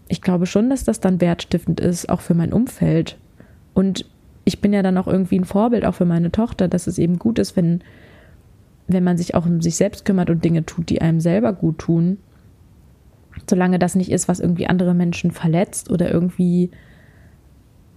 ich 0.09 0.23
glaube 0.23 0.47
schon, 0.47 0.71
dass 0.71 0.83
das 0.83 0.99
dann 0.99 1.21
wertstiftend 1.21 1.79
ist, 1.79 2.09
auch 2.09 2.21
für 2.21 2.35
mein 2.35 2.53
Umfeld. 2.53 3.17
Und 3.75 4.05
ich 4.43 4.61
bin 4.61 4.73
ja 4.73 4.83
dann 4.83 4.99
auch 4.99 5.07
irgendwie 5.07 5.39
ein 5.39 5.45
Vorbild, 5.45 5.85
auch 5.85 5.95
für 5.95 6.05
meine 6.05 6.33
Tochter, 6.33 6.67
dass 6.67 6.89
es 6.89 6.99
eben 6.99 7.21
gut 7.21 7.39
ist, 7.39 7.55
wenn, 7.55 7.85
wenn 8.89 9.05
man 9.05 9.19
sich 9.19 9.37
auch 9.37 9.47
um 9.47 9.62
sich 9.62 9.77
selbst 9.77 10.05
kümmert 10.05 10.31
und 10.31 10.45
Dinge 10.45 10.67
tut, 10.67 10.89
die 10.89 11.01
einem 11.01 11.21
selber 11.21 11.53
gut 11.53 11.79
tun. 11.79 12.19
Solange 13.52 13.78
das 13.78 13.97
nicht 13.97 14.11
ist, 14.11 14.28
was 14.28 14.40
irgendwie 14.40 14.66
andere 14.66 14.94
Menschen 14.94 15.30
verletzt 15.30 15.90
oder 15.90 16.11
irgendwie 16.11 16.71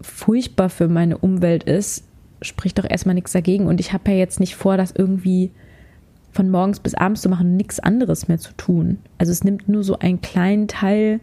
furchtbar 0.01 0.67
für 0.67 0.89
meine 0.89 1.17
Umwelt 1.17 1.63
ist, 1.63 2.03
spricht 2.41 2.77
doch 2.77 2.83
erstmal 2.83 3.15
nichts 3.15 3.31
dagegen. 3.31 3.67
Und 3.67 3.79
ich 3.79 3.93
habe 3.93 4.11
ja 4.11 4.17
jetzt 4.17 4.41
nicht 4.41 4.57
vor, 4.57 4.75
das 4.75 4.91
irgendwie 4.91 5.51
von 6.33 6.49
morgens 6.49 6.81
bis 6.81 6.93
abends 6.93 7.21
zu 7.21 7.29
machen, 7.29 7.55
nichts 7.55 7.79
anderes 7.79 8.27
mehr 8.27 8.37
zu 8.37 8.51
tun. 8.57 8.97
Also 9.17 9.31
es 9.31 9.45
nimmt 9.45 9.69
nur 9.69 9.85
so 9.85 9.97
einen 9.97 10.19
kleinen 10.19 10.67
Teil 10.67 11.21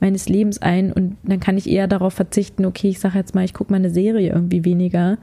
meines 0.00 0.30
Lebens 0.30 0.62
ein 0.62 0.90
und 0.90 1.18
dann 1.22 1.40
kann 1.40 1.58
ich 1.58 1.68
eher 1.68 1.86
darauf 1.86 2.14
verzichten, 2.14 2.64
okay, 2.64 2.88
ich 2.88 3.00
sage 3.00 3.18
jetzt 3.18 3.34
mal, 3.34 3.44
ich 3.44 3.52
gucke 3.52 3.70
mal 3.70 3.76
eine 3.76 3.90
Serie 3.90 4.32
irgendwie 4.32 4.64
weniger. 4.64 5.18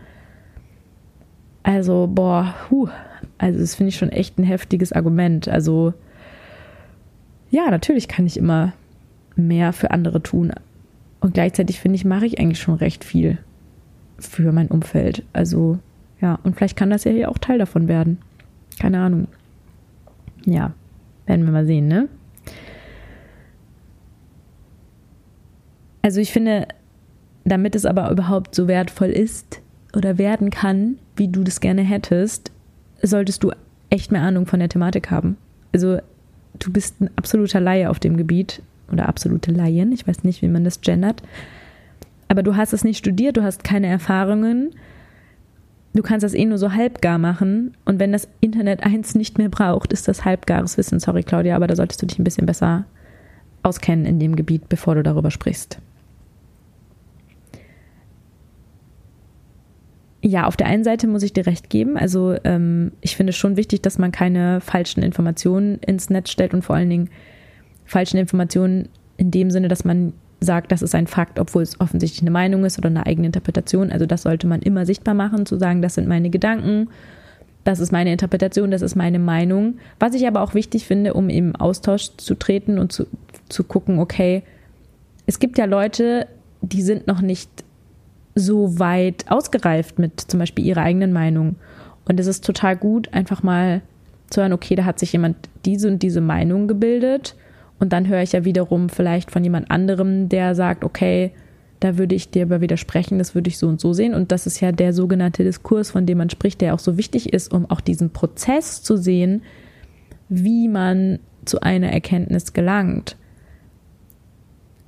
Also, 1.63 2.07
boah, 2.13 2.53
huh. 2.69 2.89
Also 3.39 3.59
das 3.59 3.73
finde 3.73 3.89
ich 3.89 3.95
schon 3.95 4.09
echt 4.09 4.37
ein 4.37 4.43
heftiges 4.43 4.93
Argument. 4.93 5.47
Also 5.47 5.95
ja, 7.51 7.69
natürlich 7.69 8.07
kann 8.07 8.25
ich 8.25 8.37
immer 8.37 8.73
mehr 9.35 9.73
für 9.73 9.91
andere 9.91 10.23
tun. 10.23 10.51
Und 11.19 11.33
gleichzeitig 11.35 11.79
finde 11.79 11.97
ich, 11.97 12.05
mache 12.05 12.25
ich 12.25 12.39
eigentlich 12.39 12.59
schon 12.59 12.75
recht 12.75 13.03
viel 13.03 13.37
für 14.17 14.51
mein 14.51 14.69
Umfeld. 14.69 15.23
Also 15.33 15.77
ja, 16.19 16.39
und 16.43 16.55
vielleicht 16.55 16.77
kann 16.77 16.89
das 16.89 17.03
ja 17.03 17.11
hier 17.11 17.29
auch 17.29 17.37
Teil 17.37 17.59
davon 17.59 17.87
werden. 17.87 18.19
Keine 18.79 18.99
Ahnung. 18.99 19.27
Ja, 20.45 20.73
werden 21.25 21.45
wir 21.45 21.51
mal 21.51 21.65
sehen, 21.65 21.87
ne? 21.87 22.07
Also 26.01 26.19
ich 26.19 26.31
finde, 26.31 26.67
damit 27.43 27.75
es 27.75 27.85
aber 27.85 28.09
überhaupt 28.09 28.55
so 28.55 28.67
wertvoll 28.67 29.09
ist 29.09 29.61
oder 29.95 30.17
werden 30.17 30.49
kann, 30.49 30.97
wie 31.15 31.27
du 31.27 31.43
das 31.43 31.59
gerne 31.59 31.81
hättest, 31.81 32.51
solltest 33.03 33.43
du 33.43 33.51
echt 33.89 34.11
mehr 34.11 34.21
Ahnung 34.21 34.47
von 34.47 34.59
der 34.59 34.69
Thematik 34.69 35.11
haben. 35.11 35.37
Also 35.73 35.99
du 36.61 36.71
bist 36.71 37.01
ein 37.01 37.09
absoluter 37.15 37.59
Laie 37.59 37.89
auf 37.89 37.99
dem 37.99 38.17
Gebiet 38.17 38.61
oder 38.91 39.09
absolute 39.09 39.51
Laien, 39.51 39.91
ich 39.91 40.07
weiß 40.07 40.23
nicht, 40.23 40.41
wie 40.41 40.47
man 40.47 40.63
das 40.63 40.81
gendert, 40.81 41.21
aber 42.27 42.43
du 42.43 42.55
hast 42.55 42.73
es 42.73 42.83
nicht 42.83 42.97
studiert, 42.97 43.37
du 43.37 43.43
hast 43.43 43.63
keine 43.63 43.87
Erfahrungen 43.87 44.71
du 45.93 46.01
kannst 46.01 46.23
das 46.23 46.33
eh 46.33 46.45
nur 46.45 46.57
so 46.57 46.73
halbgar 46.73 47.17
machen. 47.17 47.75
Und 47.85 47.99
wenn 47.99 48.11
das 48.11 48.27
Internet 48.39 48.83
eins 48.83 49.15
nicht 49.15 49.37
mehr 49.37 49.49
braucht, 49.49 49.93
ist 49.93 50.07
das 50.07 50.25
halbgares 50.25 50.77
Wissen. 50.77 50.99
Sorry, 50.99 51.23
Claudia, 51.23 51.55
aber 51.55 51.67
da 51.67 51.75
solltest 51.75 52.01
du 52.01 52.05
dich 52.05 52.19
ein 52.19 52.23
bisschen 52.23 52.45
besser 52.45 52.85
auskennen 53.63 54.05
in 54.05 54.19
dem 54.19 54.35
Gebiet, 54.35 54.69
bevor 54.69 54.95
du 54.95 55.03
darüber 55.03 55.31
sprichst. 55.31 55.79
Ja, 60.23 60.45
auf 60.45 60.55
der 60.55 60.67
einen 60.67 60.83
Seite 60.83 61.07
muss 61.07 61.23
ich 61.23 61.33
dir 61.33 61.47
recht 61.47 61.69
geben. 61.69 61.97
Also 61.97 62.35
ähm, 62.43 62.91
ich 63.01 63.15
finde 63.15 63.31
es 63.31 63.37
schon 63.37 63.57
wichtig, 63.57 63.81
dass 63.81 63.97
man 63.97 64.11
keine 64.11 64.61
falschen 64.61 65.01
Informationen 65.01 65.79
ins 65.79 66.09
Netz 66.09 66.29
stellt 66.29 66.53
und 66.53 66.61
vor 66.61 66.75
allen 66.75 66.89
Dingen 66.89 67.09
falschen 67.85 68.17
Informationen 68.17 68.89
in 69.17 69.31
dem 69.31 69.49
Sinne, 69.49 69.67
dass 69.67 69.83
man 69.83 70.13
sagt, 70.39 70.71
das 70.71 70.81
ist 70.81 70.95
ein 70.95 71.07
Fakt, 71.07 71.39
obwohl 71.39 71.63
es 71.63 71.79
offensichtlich 71.79 72.21
eine 72.21 72.31
Meinung 72.31 72.65
ist 72.65 72.77
oder 72.77 72.89
eine 72.89 73.05
eigene 73.05 73.27
Interpretation. 73.27 73.91
Also 73.91 74.05
das 74.05 74.23
sollte 74.23 74.47
man 74.47 74.61
immer 74.61 74.85
sichtbar 74.85 75.13
machen, 75.13 75.45
zu 75.45 75.57
sagen, 75.57 75.81
das 75.81 75.95
sind 75.95 76.07
meine 76.07 76.29
Gedanken, 76.29 76.89
das 77.63 77.79
ist 77.79 77.91
meine 77.91 78.11
Interpretation, 78.11 78.71
das 78.71 78.81
ist 78.81 78.95
meine 78.95 79.19
Meinung. 79.19 79.75
Was 79.99 80.15
ich 80.15 80.27
aber 80.27 80.41
auch 80.41 80.55
wichtig 80.55 80.85
finde, 80.85 81.13
um 81.13 81.29
im 81.29 81.55
Austausch 81.55 82.11
zu 82.17 82.35
treten 82.35 82.79
und 82.79 82.91
zu, 82.91 83.05
zu 83.49 83.63
gucken, 83.63 83.99
okay, 83.99 84.41
es 85.27 85.37
gibt 85.37 85.59
ja 85.59 85.65
Leute, 85.65 86.27
die 86.61 86.81
sind 86.81 87.05
noch 87.05 87.21
nicht 87.21 87.49
so 88.35 88.79
weit 88.79 89.25
ausgereift 89.29 89.99
mit 89.99 90.19
zum 90.19 90.39
Beispiel 90.39 90.65
ihrer 90.65 90.81
eigenen 90.81 91.13
Meinung. 91.13 91.55
Und 92.05 92.19
es 92.19 92.27
ist 92.27 92.45
total 92.45 92.75
gut, 92.75 93.13
einfach 93.13 93.43
mal 93.43 93.81
zu 94.29 94.41
hören, 94.41 94.53
okay, 94.53 94.75
da 94.75 94.85
hat 94.85 94.99
sich 94.99 95.11
jemand 95.11 95.37
diese 95.65 95.87
und 95.87 96.01
diese 96.01 96.21
Meinung 96.21 96.67
gebildet 96.67 97.35
und 97.81 97.93
dann 97.93 98.07
höre 98.07 98.21
ich 98.21 98.31
ja 98.33 98.45
wiederum 98.45 98.89
vielleicht 98.89 99.31
von 99.31 99.43
jemand 99.43 99.71
anderem, 99.71 100.29
der 100.29 100.53
sagt, 100.53 100.83
okay, 100.83 101.31
da 101.79 101.97
würde 101.97 102.13
ich 102.13 102.29
dir 102.29 102.43
aber 102.43 102.61
widersprechen, 102.61 103.17
das 103.17 103.33
würde 103.33 103.49
ich 103.49 103.57
so 103.57 103.67
und 103.67 103.81
so 103.81 103.91
sehen. 103.91 104.13
Und 104.13 104.31
das 104.31 104.45
ist 104.45 104.59
ja 104.59 104.71
der 104.71 104.93
sogenannte 104.93 105.43
Diskurs, 105.43 105.89
von 105.89 106.05
dem 106.05 106.19
man 106.19 106.29
spricht, 106.29 106.61
der 106.61 106.75
auch 106.75 106.79
so 106.79 106.95
wichtig 106.95 107.33
ist, 107.33 107.51
um 107.51 107.67
auch 107.71 107.81
diesen 107.81 108.11
Prozess 108.11 108.83
zu 108.83 108.97
sehen, 108.97 109.41
wie 110.29 110.67
man 110.67 111.17
zu 111.43 111.61
einer 111.61 111.91
Erkenntnis 111.91 112.53
gelangt. 112.53 113.17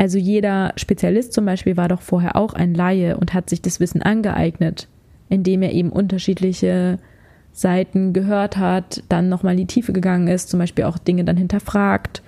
Also 0.04 0.18
jeder 0.18 0.74
Spezialist 0.76 1.32
zum 1.32 1.46
Beispiel 1.46 1.78
war 1.78 1.88
doch 1.88 2.02
vorher 2.02 2.36
auch 2.36 2.56
ein 2.56 2.74
Laie 2.74 3.16
und 3.16 3.34
hat 3.34 3.50
sich 3.50 3.62
das 3.62 3.80
Wissen 3.80 4.02
angeeignet, 4.02 4.90
indem 5.30 5.62
er 5.62 5.72
eben 5.72 5.92
unterschiedliche 5.92 7.00
Seiten 7.54 8.12
gehört 8.12 8.58
hat, 8.58 9.02
dann 9.08 9.30
nochmal 9.30 9.54
in 9.54 9.60
die 9.60 9.74
Tiefe 9.74 9.94
gegangen 9.94 10.28
ist, 10.28 10.50
zum 10.50 10.60
Beispiel 10.60 10.84
auch 10.84 10.98
Dinge 10.98 11.24
dann 11.24 11.38
hinterfragt 11.38 12.22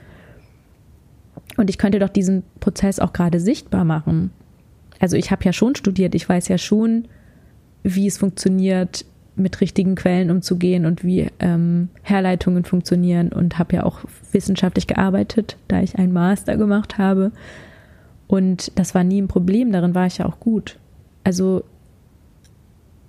und 1.57 1.69
ich 1.69 1.77
könnte 1.77 1.99
doch 1.99 2.07
diesen 2.07 2.43
Prozess 2.61 2.97
auch 3.01 3.11
gerade 3.11 3.41
sichtbar 3.41 3.83
machen. 3.83 4.31
Also 5.01 5.17
ich 5.17 5.29
habe 5.31 5.43
ja 5.43 5.51
schon 5.51 5.75
studiert, 5.75 6.15
ich 6.15 6.29
weiß 6.29 6.47
ja 6.47 6.57
schon, 6.57 7.09
wie 7.83 8.07
es 8.07 8.17
funktioniert, 8.17 9.03
mit 9.35 9.59
richtigen 9.61 9.95
Quellen 9.95 10.31
umzugehen 10.31 10.85
und 10.85 11.03
wie 11.03 11.27
ähm, 11.39 11.89
Herleitungen 12.03 12.63
funktionieren 12.63 13.29
und 13.29 13.59
habe 13.59 13.77
ja 13.77 13.83
auch 13.83 13.99
wissenschaftlich 14.31 14.87
gearbeitet, 14.87 15.57
da 15.67 15.81
ich 15.81 15.97
einen 15.97 16.13
Master 16.13 16.57
gemacht 16.57 16.97
habe. 16.97 17.31
Und 18.27 18.71
das 18.75 18.95
war 18.95 19.03
nie 19.03 19.21
ein 19.21 19.27
Problem, 19.27 19.71
darin 19.71 19.93
war 19.93 20.07
ich 20.07 20.19
ja 20.19 20.25
auch 20.25 20.39
gut. 20.39 20.77
Also 21.23 21.63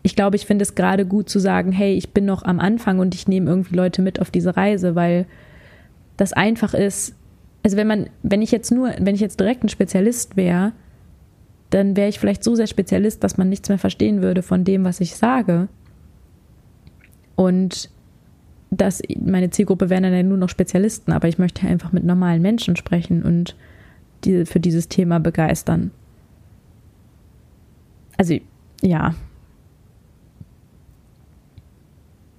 ich 0.03 0.15
glaube, 0.15 0.37
ich 0.37 0.47
finde 0.47 0.63
es 0.63 0.75
gerade 0.75 1.07
gut 1.07 1.29
zu 1.29 1.39
sagen, 1.39 1.73
hey, 1.73 1.95
ich 1.95 2.11
bin 2.11 2.25
noch 2.25 2.45
am 2.45 2.61
Anfang 2.61 2.99
und 2.99 3.15
ich 3.15 3.29
nehme 3.29 3.51
irgendwie 3.51 3.75
Leute 3.75 4.03
mit 4.03 4.21
auf 4.21 4.31
diese 4.31 4.57
Reise, 4.57 4.95
weil 4.95 5.27
das 6.17 6.33
einfach 6.33 6.75
ist, 6.75 7.15
also 7.63 7.77
wenn 7.77 7.87
man, 7.87 8.07
wenn 8.23 8.43
ich 8.43 8.53
jetzt 8.53 8.71
nur, 8.71 8.93
wenn 9.01 9.15
ich 9.15 9.21
jetzt 9.21 9.41
direkt 9.41 9.65
ein 9.65 9.69
Spezialist 9.69 10.37
wäre, 10.37 10.73
dann 11.71 11.97
wäre 11.97 12.09
ich 12.09 12.21
vielleicht 12.21 12.45
so 12.45 12.55
sehr 12.55 12.69
Spezialist, 12.69 13.25
dass 13.25 13.37
man 13.37 13.49
nichts 13.49 13.69
mehr 13.69 13.79
verstehen 13.79 14.23
würde 14.23 14.43
von 14.43 14.63
dem, 14.65 14.85
was 14.85 15.01
ich 15.01 15.17
sage. 15.17 15.69
Und 17.37 17.91
dass 18.71 19.03
meine 19.21 19.51
Zielgruppe 19.51 19.91
wären 19.91 20.03
dann 20.03 20.13
ja 20.13 20.23
nur 20.23 20.39
noch 20.39 20.49
Spezialisten, 20.49 21.13
aber 21.13 21.29
ich 21.29 21.39
möchte 21.39 21.67
einfach 21.67 21.93
mit 21.93 22.05
normalen 22.05 22.43
Menschen 22.43 22.77
sprechen 22.77 23.23
und 23.23 23.55
die 24.25 24.45
für 24.45 24.61
dieses 24.61 24.89
Thema 24.89 25.21
begeistern. 25.21 25.91
Also, 28.17 28.37
ja. 28.83 29.15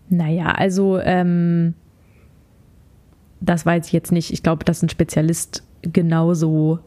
Naja, 0.09 0.51
also, 0.51 0.99
ähm, 0.99 1.75
das 3.39 3.65
weiß 3.65 3.87
ich 3.87 3.93
jetzt 3.93 4.11
nicht. 4.11 4.33
Ich 4.33 4.43
glaube, 4.43 4.65
dass 4.65 4.81
ein 4.81 4.89
Spezialist 4.89 5.63
genauso 5.81 6.79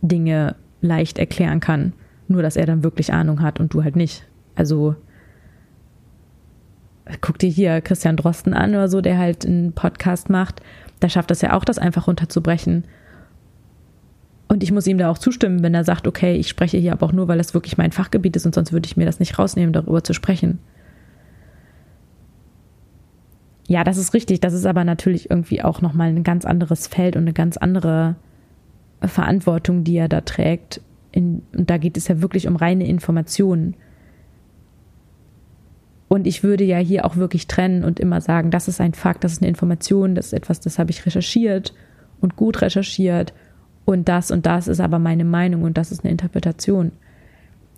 Dinge 0.00 0.54
leicht 0.80 1.18
erklären 1.18 1.60
kann. 1.60 1.92
Nur, 2.28 2.42
dass 2.42 2.56
er 2.56 2.66
dann 2.66 2.84
wirklich 2.84 3.12
Ahnung 3.12 3.42
hat 3.42 3.58
und 3.58 3.74
du 3.74 3.82
halt 3.82 3.96
nicht. 3.96 4.26
Also, 4.54 4.94
guck 7.20 7.38
dir 7.38 7.50
hier 7.50 7.80
Christian 7.80 8.16
Drosten 8.16 8.54
an 8.54 8.70
oder 8.70 8.88
so, 8.88 9.00
der 9.00 9.18
halt 9.18 9.44
einen 9.46 9.72
Podcast 9.72 10.30
macht. 10.30 10.62
Der 11.00 11.08
schafft 11.08 11.30
das 11.30 11.42
ja 11.42 11.52
auch, 11.54 11.64
das 11.64 11.78
einfach 11.78 12.06
runterzubrechen. 12.06 12.84
Und 14.48 14.62
ich 14.62 14.70
muss 14.70 14.86
ihm 14.86 14.98
da 14.98 15.10
auch 15.10 15.18
zustimmen, 15.18 15.62
wenn 15.62 15.74
er 15.74 15.84
sagt, 15.84 16.06
okay, 16.06 16.36
ich 16.36 16.48
spreche 16.48 16.76
hier 16.76 16.92
aber 16.92 17.06
auch 17.06 17.12
nur, 17.12 17.26
weil 17.26 17.38
das 17.38 17.54
wirklich 17.54 17.78
mein 17.78 17.90
Fachgebiet 17.90 18.36
ist 18.36 18.44
und 18.44 18.54
sonst 18.54 18.72
würde 18.72 18.86
ich 18.86 18.96
mir 18.96 19.06
das 19.06 19.18
nicht 19.18 19.38
rausnehmen, 19.38 19.72
darüber 19.72 20.04
zu 20.04 20.12
sprechen. 20.12 20.58
Ja, 23.66 23.84
das 23.84 23.96
ist 23.96 24.12
richtig. 24.12 24.40
Das 24.40 24.52
ist 24.52 24.66
aber 24.66 24.84
natürlich 24.84 25.30
irgendwie 25.30 25.62
auch 25.62 25.80
nochmal 25.80 26.08
ein 26.08 26.24
ganz 26.24 26.44
anderes 26.44 26.86
Feld 26.86 27.16
und 27.16 27.22
eine 27.22 27.32
ganz 27.32 27.56
andere 27.56 28.16
Verantwortung, 29.00 29.84
die 29.84 29.96
er 29.96 30.08
da 30.08 30.20
trägt. 30.20 30.82
In, 31.10 31.42
und 31.56 31.70
da 31.70 31.78
geht 31.78 31.96
es 31.96 32.08
ja 32.08 32.20
wirklich 32.20 32.46
um 32.46 32.56
reine 32.56 32.86
Informationen. 32.86 33.74
Und 36.12 36.26
ich 36.26 36.42
würde 36.42 36.62
ja 36.62 36.76
hier 36.76 37.06
auch 37.06 37.16
wirklich 37.16 37.46
trennen 37.46 37.84
und 37.84 37.98
immer 37.98 38.20
sagen, 38.20 38.50
das 38.50 38.68
ist 38.68 38.82
ein 38.82 38.92
Fakt, 38.92 39.24
das 39.24 39.32
ist 39.32 39.40
eine 39.40 39.48
Information, 39.48 40.14
das 40.14 40.26
ist 40.26 40.32
etwas, 40.34 40.60
das 40.60 40.78
habe 40.78 40.90
ich 40.90 41.06
recherchiert 41.06 41.72
und 42.20 42.36
gut 42.36 42.60
recherchiert. 42.60 43.32
Und 43.86 44.10
das 44.10 44.30
und 44.30 44.44
das 44.44 44.68
ist 44.68 44.80
aber 44.80 44.98
meine 44.98 45.24
Meinung 45.24 45.62
und 45.62 45.78
das 45.78 45.90
ist 45.90 46.04
eine 46.04 46.10
Interpretation. 46.10 46.92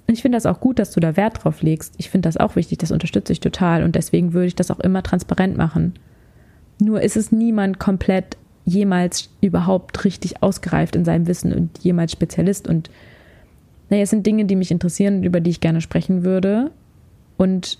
Und 0.08 0.14
ich 0.14 0.20
finde 0.20 0.34
das 0.34 0.46
auch 0.46 0.58
gut, 0.58 0.80
dass 0.80 0.90
du 0.90 0.98
da 0.98 1.16
Wert 1.16 1.44
drauf 1.44 1.62
legst. 1.62 1.94
Ich 1.96 2.10
finde 2.10 2.26
das 2.26 2.36
auch 2.36 2.56
wichtig, 2.56 2.78
das 2.78 2.90
unterstütze 2.90 3.32
ich 3.32 3.38
total. 3.38 3.84
Und 3.84 3.94
deswegen 3.94 4.32
würde 4.32 4.48
ich 4.48 4.56
das 4.56 4.72
auch 4.72 4.80
immer 4.80 5.04
transparent 5.04 5.56
machen. 5.56 5.94
Nur 6.80 7.02
ist 7.02 7.16
es 7.16 7.30
niemand 7.30 7.78
komplett 7.78 8.36
jemals 8.64 9.30
überhaupt 9.42 10.04
richtig 10.04 10.42
ausgereift 10.42 10.96
in 10.96 11.04
seinem 11.04 11.28
Wissen 11.28 11.52
und 11.52 11.78
jemals 11.84 12.10
Spezialist. 12.10 12.66
Und 12.66 12.90
naja, 13.90 14.02
es 14.02 14.10
sind 14.10 14.26
Dinge, 14.26 14.44
die 14.44 14.56
mich 14.56 14.72
interessieren 14.72 15.18
und 15.18 15.22
über 15.22 15.38
die 15.38 15.50
ich 15.50 15.60
gerne 15.60 15.80
sprechen 15.80 16.24
würde. 16.24 16.72
Und 17.36 17.78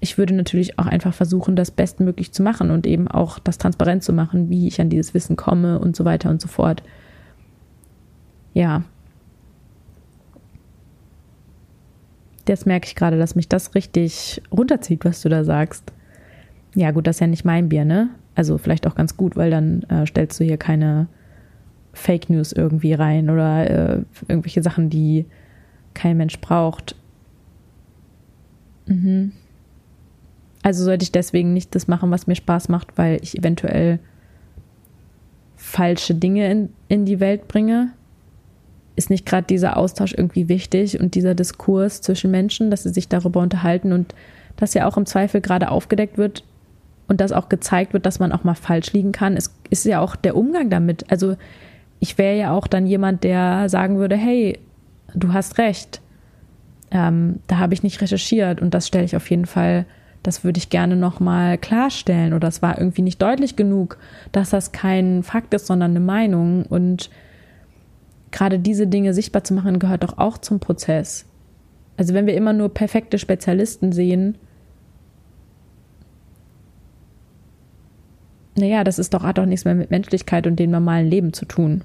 ich 0.00 0.16
würde 0.16 0.34
natürlich 0.34 0.78
auch 0.78 0.86
einfach 0.86 1.12
versuchen, 1.12 1.56
das 1.56 1.70
bestmöglich 1.70 2.32
zu 2.32 2.42
machen 2.42 2.70
und 2.70 2.86
eben 2.86 3.06
auch 3.06 3.38
das 3.38 3.58
transparent 3.58 4.02
zu 4.02 4.12
machen, 4.12 4.48
wie 4.48 4.66
ich 4.66 4.80
an 4.80 4.88
dieses 4.88 5.12
Wissen 5.12 5.36
komme 5.36 5.78
und 5.78 5.94
so 5.94 6.04
weiter 6.04 6.30
und 6.30 6.40
so 6.40 6.48
fort. 6.48 6.82
Ja. 8.54 8.82
Jetzt 12.48 12.66
merke 12.66 12.86
ich 12.86 12.94
gerade, 12.94 13.18
dass 13.18 13.36
mich 13.36 13.48
das 13.48 13.74
richtig 13.74 14.42
runterzieht, 14.50 15.04
was 15.04 15.20
du 15.20 15.28
da 15.28 15.44
sagst. 15.44 15.92
Ja, 16.74 16.90
gut, 16.92 17.06
das 17.06 17.16
ist 17.16 17.20
ja 17.20 17.26
nicht 17.26 17.44
mein 17.44 17.68
Bier, 17.68 17.84
ne? 17.84 18.08
Also 18.34 18.56
vielleicht 18.56 18.86
auch 18.86 18.94
ganz 18.94 19.16
gut, 19.16 19.36
weil 19.36 19.50
dann 19.50 19.82
äh, 19.84 20.06
stellst 20.06 20.40
du 20.40 20.44
hier 20.44 20.56
keine 20.56 21.08
Fake 21.92 22.30
News 22.30 22.52
irgendwie 22.52 22.94
rein 22.94 23.28
oder 23.28 23.70
äh, 23.70 24.02
irgendwelche 24.28 24.62
Sachen, 24.62 24.88
die 24.88 25.26
kein 25.92 26.16
Mensch 26.16 26.40
braucht. 26.40 26.96
Mhm. 28.86 29.32
Also 30.62 30.84
sollte 30.84 31.04
ich 31.04 31.12
deswegen 31.12 31.52
nicht 31.52 31.74
das 31.74 31.88
machen, 31.88 32.10
was 32.10 32.26
mir 32.26 32.34
Spaß 32.34 32.68
macht, 32.68 32.96
weil 32.96 33.18
ich 33.22 33.36
eventuell 33.36 33.98
falsche 35.56 36.14
Dinge 36.14 36.50
in, 36.50 36.68
in 36.88 37.04
die 37.04 37.20
Welt 37.20 37.48
bringe? 37.48 37.92
Ist 38.96 39.10
nicht 39.10 39.24
gerade 39.24 39.46
dieser 39.46 39.76
Austausch 39.76 40.14
irgendwie 40.16 40.48
wichtig 40.48 41.00
und 41.00 41.14
dieser 41.14 41.34
Diskurs 41.34 42.02
zwischen 42.02 42.30
Menschen, 42.30 42.70
dass 42.70 42.82
sie 42.82 42.90
sich 42.90 43.08
darüber 43.08 43.40
unterhalten 43.40 43.92
und 43.92 44.14
dass 44.56 44.74
ja 44.74 44.86
auch 44.86 44.96
im 44.96 45.06
Zweifel 45.06 45.40
gerade 45.40 45.70
aufgedeckt 45.70 46.18
wird, 46.18 46.44
und 47.10 47.20
dass 47.20 47.32
auch 47.32 47.48
gezeigt 47.48 47.92
wird, 47.92 48.06
dass 48.06 48.20
man 48.20 48.30
auch 48.30 48.44
mal 48.44 48.54
falsch 48.54 48.92
liegen 48.92 49.10
kann. 49.10 49.36
Es 49.36 49.52
ist 49.68 49.84
ja 49.84 49.98
auch 49.98 50.14
der 50.14 50.36
Umgang 50.36 50.70
damit. 50.70 51.10
Also 51.10 51.36
ich 51.98 52.18
wäre 52.18 52.38
ja 52.38 52.52
auch 52.52 52.68
dann 52.68 52.86
jemand, 52.86 53.24
der 53.24 53.68
sagen 53.68 53.98
würde, 53.98 54.14
hey, 54.14 54.60
du 55.12 55.32
hast 55.32 55.58
recht. 55.58 56.00
Ähm, 56.92 57.40
da 57.48 57.58
habe 57.58 57.74
ich 57.74 57.82
nicht 57.82 58.00
recherchiert 58.00 58.62
und 58.62 58.74
das 58.74 58.86
stelle 58.86 59.04
ich 59.04 59.16
auf 59.16 59.28
jeden 59.28 59.46
Fall, 59.46 59.86
das 60.22 60.44
würde 60.44 60.58
ich 60.58 60.70
gerne 60.70 60.96
nochmal 60.96 61.56
klarstellen 61.56 62.34
oder 62.34 62.48
es 62.48 62.60
war 62.62 62.78
irgendwie 62.78 63.02
nicht 63.02 63.22
deutlich 63.22 63.56
genug, 63.56 63.98
dass 64.32 64.50
das 64.50 64.72
kein 64.72 65.22
Fakt 65.22 65.54
ist, 65.54 65.66
sondern 65.66 65.92
eine 65.92 66.00
Meinung 66.00 66.64
und 66.66 67.10
gerade 68.30 68.58
diese 68.58 68.86
Dinge 68.86 69.14
sichtbar 69.14 69.44
zu 69.44 69.54
machen, 69.54 69.78
gehört 69.78 70.04
doch 70.04 70.18
auch 70.18 70.38
zum 70.38 70.60
Prozess. 70.60 71.24
Also 71.96 72.14
wenn 72.14 72.26
wir 72.26 72.34
immer 72.34 72.52
nur 72.52 72.72
perfekte 72.72 73.18
Spezialisten 73.18 73.92
sehen, 73.92 74.36
naja, 78.56 78.84
das 78.84 78.98
ist 78.98 79.14
doch, 79.14 79.22
hat 79.22 79.38
doch 79.38 79.46
nichts 79.46 79.64
mehr 79.64 79.74
mit 79.74 79.90
Menschlichkeit 79.90 80.46
und 80.46 80.56
dem 80.56 80.70
normalen 80.70 81.06
Leben 81.06 81.32
zu 81.32 81.46
tun. 81.46 81.82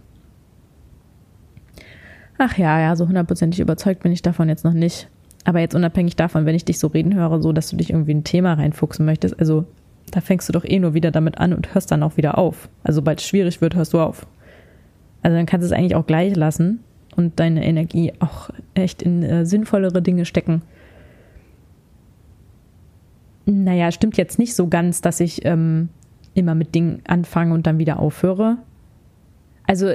Ach 2.38 2.57
ja, 2.57 2.81
ja, 2.81 2.95
so 2.97 3.07
hundertprozentig 3.07 3.62
überzeugt 3.62 4.03
bin 4.03 4.12
ich 4.12 4.21
davon 4.21 4.49
jetzt 4.49 4.65
noch 4.65 4.73
nicht. 4.73 5.09
Aber 5.45 5.60
jetzt 5.60 5.75
unabhängig 5.75 6.15
davon, 6.15 6.45
wenn 6.45 6.55
ich 6.55 6.65
dich 6.65 6.79
so 6.79 6.88
reden 6.88 7.13
höre, 7.13 7.41
so, 7.41 7.53
dass 7.53 7.69
du 7.69 7.77
dich 7.77 7.91
irgendwie 7.91 8.12
in 8.12 8.19
ein 8.19 8.23
Thema 8.23 8.53
reinfuchsen 8.53 9.05
möchtest, 9.05 9.39
also 9.39 9.65
da 10.12 10.21
fängst 10.21 10.49
du 10.49 10.53
doch 10.53 10.65
eh 10.65 10.79
nur 10.79 10.93
wieder 10.93 11.12
damit 11.12 11.38
an 11.38 11.53
und 11.53 11.73
hörst 11.73 11.91
dann 11.91 12.03
auch 12.03 12.17
wieder 12.17 12.38
auf. 12.38 12.69
Also 12.84 12.97
sobald 12.97 13.19
es 13.19 13.27
schwierig 13.27 13.62
wird, 13.62 13.75
hörst 13.75 13.93
du 13.93 13.99
auf. 13.99 14.27
Also 15.21 15.38
dann 15.38 15.45
kannst 15.45 15.63
du 15.63 15.73
es 15.73 15.77
eigentlich 15.77 15.95
auch 15.95 16.08
gleich 16.08 16.36
lassen 16.36 16.79
und 17.15 17.39
deine 17.39 17.65
Energie 17.65 18.13
auch 18.19 18.49
echt 18.73 19.01
in 19.01 19.23
äh, 19.23 19.45
sinnvollere 19.45 20.01
Dinge 20.01 20.25
stecken. 20.25 20.62
Naja, 23.45 23.91
stimmt 23.91 24.17
jetzt 24.17 24.39
nicht 24.39 24.55
so 24.55 24.67
ganz, 24.67 25.01
dass 25.01 25.19
ich 25.19 25.45
ähm, 25.45 25.89
immer 26.34 26.55
mit 26.55 26.73
Dingen 26.73 27.01
anfange 27.08 27.53
und 27.53 27.67
dann 27.67 27.77
wieder 27.77 27.99
aufhöre. 27.99 28.58
Also 29.67 29.93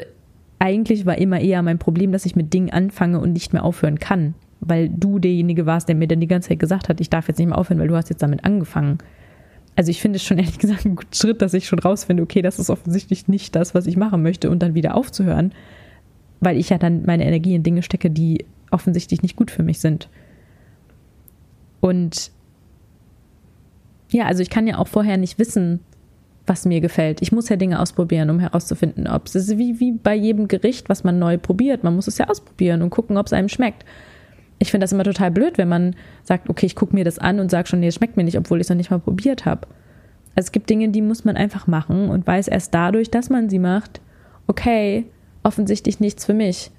eigentlich 0.59 1.07
war 1.07 1.19
immer 1.19 1.41
eher 1.41 1.63
mein 1.63 1.79
Problem, 1.79 2.13
dass 2.13 2.27
ich 2.27 2.37
mit 2.37 2.53
Dingen 2.53 2.71
anfange 2.71 3.19
und 3.19 3.33
nicht 3.33 3.53
mehr 3.53 3.65
aufhören 3.65 3.99
kann, 3.99 4.35
weil 4.71 4.89
du 4.89 5.19
derjenige 5.19 5.67
warst, 5.67 5.89
der 5.89 5.97
mir 5.97 6.07
dann 6.07 6.21
die 6.21 6.29
ganze 6.29 6.49
Zeit 6.49 6.61
gesagt 6.61 6.89
hat, 6.89 7.01
ich 7.01 7.11
darf 7.11 7.27
jetzt 7.27 7.39
nicht 7.39 7.49
mehr 7.49 7.59
aufhören, 7.59 7.81
weil 7.81 7.89
du 7.89 7.97
hast 7.97 8.09
jetzt 8.09 8.23
damit 8.23 8.45
angefangen. 8.45 8.99
Also 9.75 9.91
ich 9.91 10.01
finde 10.01 10.17
es 10.17 10.23
schon 10.23 10.39
ehrlich 10.39 10.59
gesagt 10.59 10.87
einen 10.87 10.95
guten 10.95 11.13
Schritt, 11.13 11.43
dass 11.43 11.53
ich 11.53 11.67
schon 11.67 11.81
rausfinde, 11.81 12.23
okay, 12.23 12.41
das 12.41 12.59
ist 12.61 12.71
offensichtlich 12.71 13.27
nicht 13.27 13.57
das, 13.57 13.75
was 13.75 13.87
ich 13.87 13.97
machen 13.97 14.23
möchte 14.23 14.49
und 14.49 14.63
dann 14.63 14.75
wieder 14.75 14.95
aufzuhören, 14.95 15.53
weil 16.39 16.57
ich 16.57 16.71
ja 16.71 16.79
dann 16.79 17.05
meine 17.05 17.27
Energie 17.27 17.55
in 17.55 17.65
Dinge 17.65 17.83
stecke, 17.83 18.11
die 18.11 18.47
offensichtlich 18.71 19.23
nicht 19.23 19.37
gut 19.37 19.51
für 19.51 19.65
mich 19.65 19.81
sind. 19.81 20.09
Und 21.81 22.31
ja, 24.11 24.27
also 24.27 24.43
ich 24.43 24.51
kann 24.51 24.69
ja 24.69 24.79
auch 24.79 24.89
vorher 24.89 25.17
nicht 25.17 25.39
wissen, 25.41 25.81
was 26.47 26.65
mir 26.65 26.81
gefällt. 26.81 27.23
Ich 27.23 27.33
muss 27.33 27.49
ja 27.49 27.57
Dinge 27.57 27.81
ausprobieren, 27.81 28.31
um 28.31 28.39
herauszufinden, 28.39 29.09
ob 29.09 29.27
es 29.27 29.35
ist 29.35 29.59
wie, 29.59 29.81
wie 29.81 29.93
bei 29.93 30.15
jedem 30.15 30.47
Gericht, 30.47 30.89
was 30.89 31.05
man 31.05 31.19
neu 31.19 31.39
probiert. 31.39 31.85
Man 31.85 31.95
muss 31.95 32.07
es 32.07 32.19
ja 32.19 32.29
ausprobieren 32.29 32.83
und 32.83 32.91
gucken, 32.91 33.17
ob 33.17 33.27
es 33.27 33.33
einem 33.33 33.49
schmeckt. 33.49 33.85
Ich 34.61 34.71
finde 34.71 34.85
das 34.85 34.93
immer 34.93 35.05
total 35.05 35.33
blöd, 35.33 35.59
wenn 35.59 35.69
man 35.69 35.97
sagt, 36.23 36.49
okay, 36.49 36.67
ich 36.67 36.77
gucke 36.77 36.95
mir 36.95 37.05
das 37.05 37.19
an 37.19 37.41
und 37.41 37.51
sage 37.51 37.67
schon, 37.67 37.81
nee, 37.81 37.89
es 37.89 37.97
schmeckt 37.97 38.17
mir 38.17 38.25
nicht, 38.25 38.39
obwohl 38.39 38.59
ich 38.59 38.67
es 38.67 38.69
noch 38.69 38.77
nicht 38.77 38.91
mal 38.91 39.01
probiert 39.01 39.47
habe. 39.47 39.67
Also 40.37 40.47
es 40.47 40.53
gibt 40.53 40.71
Dinge, 40.71 40.91
die 40.91 41.03
muss 41.03 41.25
man 41.25 41.37
einfach 41.37 41.67
machen 41.67 42.09
und 42.09 42.27
weiß 42.27 42.47
erst 42.47 42.73
dadurch, 42.73 43.11
dass 43.11 43.31
man 43.31 43.49
sie 43.49 43.59
macht, 43.59 44.01
okay, 44.47 45.07
offensichtlich 45.43 45.99
nichts 45.99 46.25
für 46.25 46.35
mich. 46.35 46.71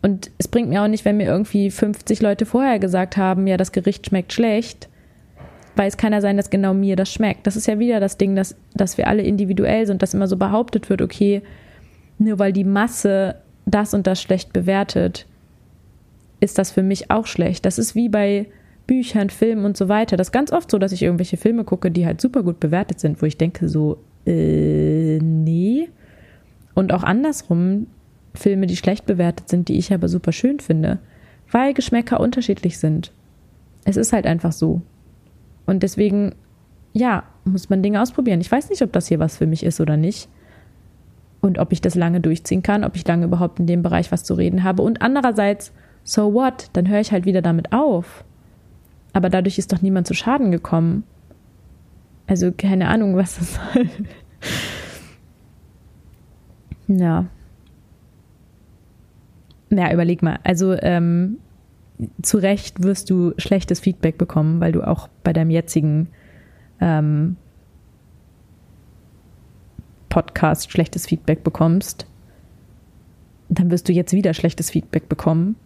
Und 0.00 0.30
es 0.38 0.48
bringt 0.48 0.68
mir 0.68 0.82
auch 0.82 0.88
nicht, 0.88 1.04
wenn 1.04 1.16
mir 1.16 1.26
irgendwie 1.26 1.70
50 1.70 2.22
Leute 2.22 2.46
vorher 2.46 2.78
gesagt 2.78 3.16
haben, 3.16 3.46
ja, 3.46 3.56
das 3.56 3.72
Gericht 3.72 4.06
schmeckt 4.06 4.32
schlecht, 4.32 4.88
weiß 5.74 5.96
keiner 5.96 6.20
sein, 6.20 6.36
dass 6.36 6.50
genau 6.50 6.72
mir 6.72 6.96
das 6.96 7.12
schmeckt. 7.12 7.46
Das 7.46 7.56
ist 7.56 7.66
ja 7.66 7.78
wieder 7.78 8.00
das 8.00 8.16
Ding, 8.16 8.36
dass, 8.36 8.56
dass 8.74 8.96
wir 8.96 9.08
alle 9.08 9.22
individuell 9.22 9.86
sind, 9.86 10.02
dass 10.02 10.14
immer 10.14 10.28
so 10.28 10.36
behauptet 10.36 10.88
wird, 10.88 11.02
okay, 11.02 11.42
nur 12.18 12.38
weil 12.38 12.52
die 12.52 12.64
Masse 12.64 13.36
das 13.66 13.94
und 13.94 14.06
das 14.06 14.20
schlecht 14.20 14.52
bewertet, 14.52 15.26
ist 16.40 16.58
das 16.58 16.70
für 16.70 16.82
mich 16.82 17.10
auch 17.10 17.26
schlecht. 17.26 17.64
Das 17.64 17.78
ist 17.78 17.94
wie 17.94 18.08
bei 18.08 18.46
Büchern, 18.86 19.30
Filmen 19.30 19.64
und 19.64 19.76
so 19.76 19.88
weiter. 19.88 20.16
Das 20.16 20.28
ist 20.28 20.32
ganz 20.32 20.52
oft 20.52 20.70
so, 20.70 20.78
dass 20.78 20.92
ich 20.92 21.02
irgendwelche 21.02 21.36
Filme 21.36 21.64
gucke, 21.64 21.90
die 21.90 22.06
halt 22.06 22.20
super 22.20 22.42
gut 22.42 22.60
bewertet 22.60 23.00
sind, 23.00 23.20
wo 23.20 23.26
ich 23.26 23.36
denke 23.36 23.68
so, 23.68 23.98
äh, 24.26 25.18
nee. 25.18 25.88
Und 26.74 26.92
auch 26.92 27.02
andersrum, 27.02 27.86
Filme, 28.34 28.66
die 28.66 28.76
schlecht 28.76 29.06
bewertet 29.06 29.48
sind, 29.48 29.68
die 29.68 29.78
ich 29.78 29.92
aber 29.92 30.08
super 30.08 30.32
schön 30.32 30.60
finde, 30.60 30.98
weil 31.50 31.74
Geschmäcker 31.74 32.20
unterschiedlich 32.20 32.78
sind. 32.78 33.12
Es 33.84 33.96
ist 33.96 34.12
halt 34.12 34.26
einfach 34.26 34.52
so. 34.52 34.82
Und 35.66 35.82
deswegen, 35.82 36.34
ja, 36.92 37.24
muss 37.44 37.68
man 37.68 37.82
Dinge 37.82 38.00
ausprobieren. 38.00 38.40
Ich 38.40 38.50
weiß 38.50 38.70
nicht, 38.70 38.82
ob 38.82 38.92
das 38.92 39.08
hier 39.08 39.18
was 39.18 39.36
für 39.36 39.46
mich 39.46 39.64
ist 39.64 39.80
oder 39.80 39.96
nicht. 39.96 40.28
Und 41.40 41.58
ob 41.58 41.72
ich 41.72 41.80
das 41.80 41.94
lange 41.94 42.20
durchziehen 42.20 42.62
kann, 42.62 42.84
ob 42.84 42.96
ich 42.96 43.06
lange 43.06 43.26
überhaupt 43.26 43.60
in 43.60 43.66
dem 43.66 43.82
Bereich 43.82 44.10
was 44.10 44.24
zu 44.24 44.34
reden 44.34 44.64
habe. 44.64 44.82
Und 44.82 45.02
andererseits, 45.02 45.72
so 46.08 46.32
what? 46.32 46.70
Dann 46.72 46.88
höre 46.88 47.00
ich 47.00 47.12
halt 47.12 47.26
wieder 47.26 47.42
damit 47.42 47.72
auf. 47.72 48.24
Aber 49.12 49.28
dadurch 49.28 49.58
ist 49.58 49.72
doch 49.72 49.82
niemand 49.82 50.06
zu 50.06 50.14
Schaden 50.14 50.50
gekommen. 50.50 51.04
Also 52.26 52.50
keine 52.50 52.88
Ahnung, 52.88 53.14
was 53.14 53.38
das 53.38 53.54
soll. 53.54 53.90
ja. 56.96 57.26
Na, 59.68 59.92
überleg 59.92 60.22
mal. 60.22 60.38
Also 60.44 60.72
ähm, 60.80 61.36
zu 62.22 62.38
Recht 62.38 62.82
wirst 62.82 63.10
du 63.10 63.34
schlechtes 63.36 63.80
Feedback 63.80 64.16
bekommen, 64.16 64.60
weil 64.60 64.72
du 64.72 64.86
auch 64.86 65.08
bei 65.22 65.34
deinem 65.34 65.50
jetzigen 65.50 66.08
ähm, 66.80 67.36
Podcast 70.08 70.72
schlechtes 70.72 71.06
Feedback 71.06 71.44
bekommst. 71.44 72.06
Dann 73.50 73.70
wirst 73.70 73.90
du 73.90 73.92
jetzt 73.92 74.14
wieder 74.14 74.32
schlechtes 74.32 74.70
Feedback 74.70 75.10
bekommen. 75.10 75.56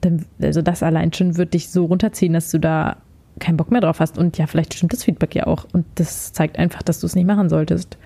Dann, 0.00 0.24
also 0.40 0.62
das 0.62 0.82
allein 0.82 1.12
schon 1.12 1.36
wird 1.36 1.54
dich 1.54 1.70
so 1.70 1.84
runterziehen, 1.84 2.32
dass 2.32 2.50
du 2.50 2.58
da 2.58 2.96
keinen 3.38 3.56
Bock 3.56 3.70
mehr 3.70 3.80
drauf 3.80 4.00
hast. 4.00 4.18
Und 4.18 4.38
ja, 4.38 4.46
vielleicht 4.46 4.74
stimmt 4.74 4.92
das 4.92 5.04
Feedback 5.04 5.34
ja 5.34 5.46
auch. 5.46 5.66
Und 5.72 5.86
das 5.96 6.32
zeigt 6.32 6.58
einfach, 6.58 6.82
dass 6.82 7.00
du 7.00 7.06
es 7.06 7.14
nicht 7.14 7.26
machen 7.26 7.48
solltest. 7.48 7.98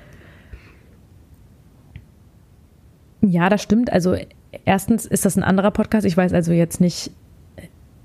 Ja, 3.21 3.49
das 3.49 3.63
stimmt. 3.63 3.93
Also 3.93 4.17
erstens 4.65 5.07
ist 5.07 5.25
das 5.25 5.37
ein 5.37 5.43
anderer 5.43 5.71
Podcast. 5.71 6.07
Ich 6.07 6.17
weiß 6.17 6.33
also 6.33 6.53
jetzt 6.53 6.81
nicht 6.81 7.11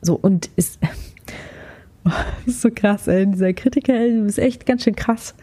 so 0.01 0.15
und 0.15 0.49
ist, 0.55 0.79
oh, 2.05 2.11
ist 2.45 2.61
so 2.61 2.69
krass, 2.73 3.07
ey. 3.07 3.25
Dieser 3.27 3.53
Kritiker, 3.53 3.93
ey, 3.93 4.25
ist 4.25 4.39
echt 4.39 4.65
ganz 4.65 4.83
schön 4.83 4.95
krass. 4.95 5.35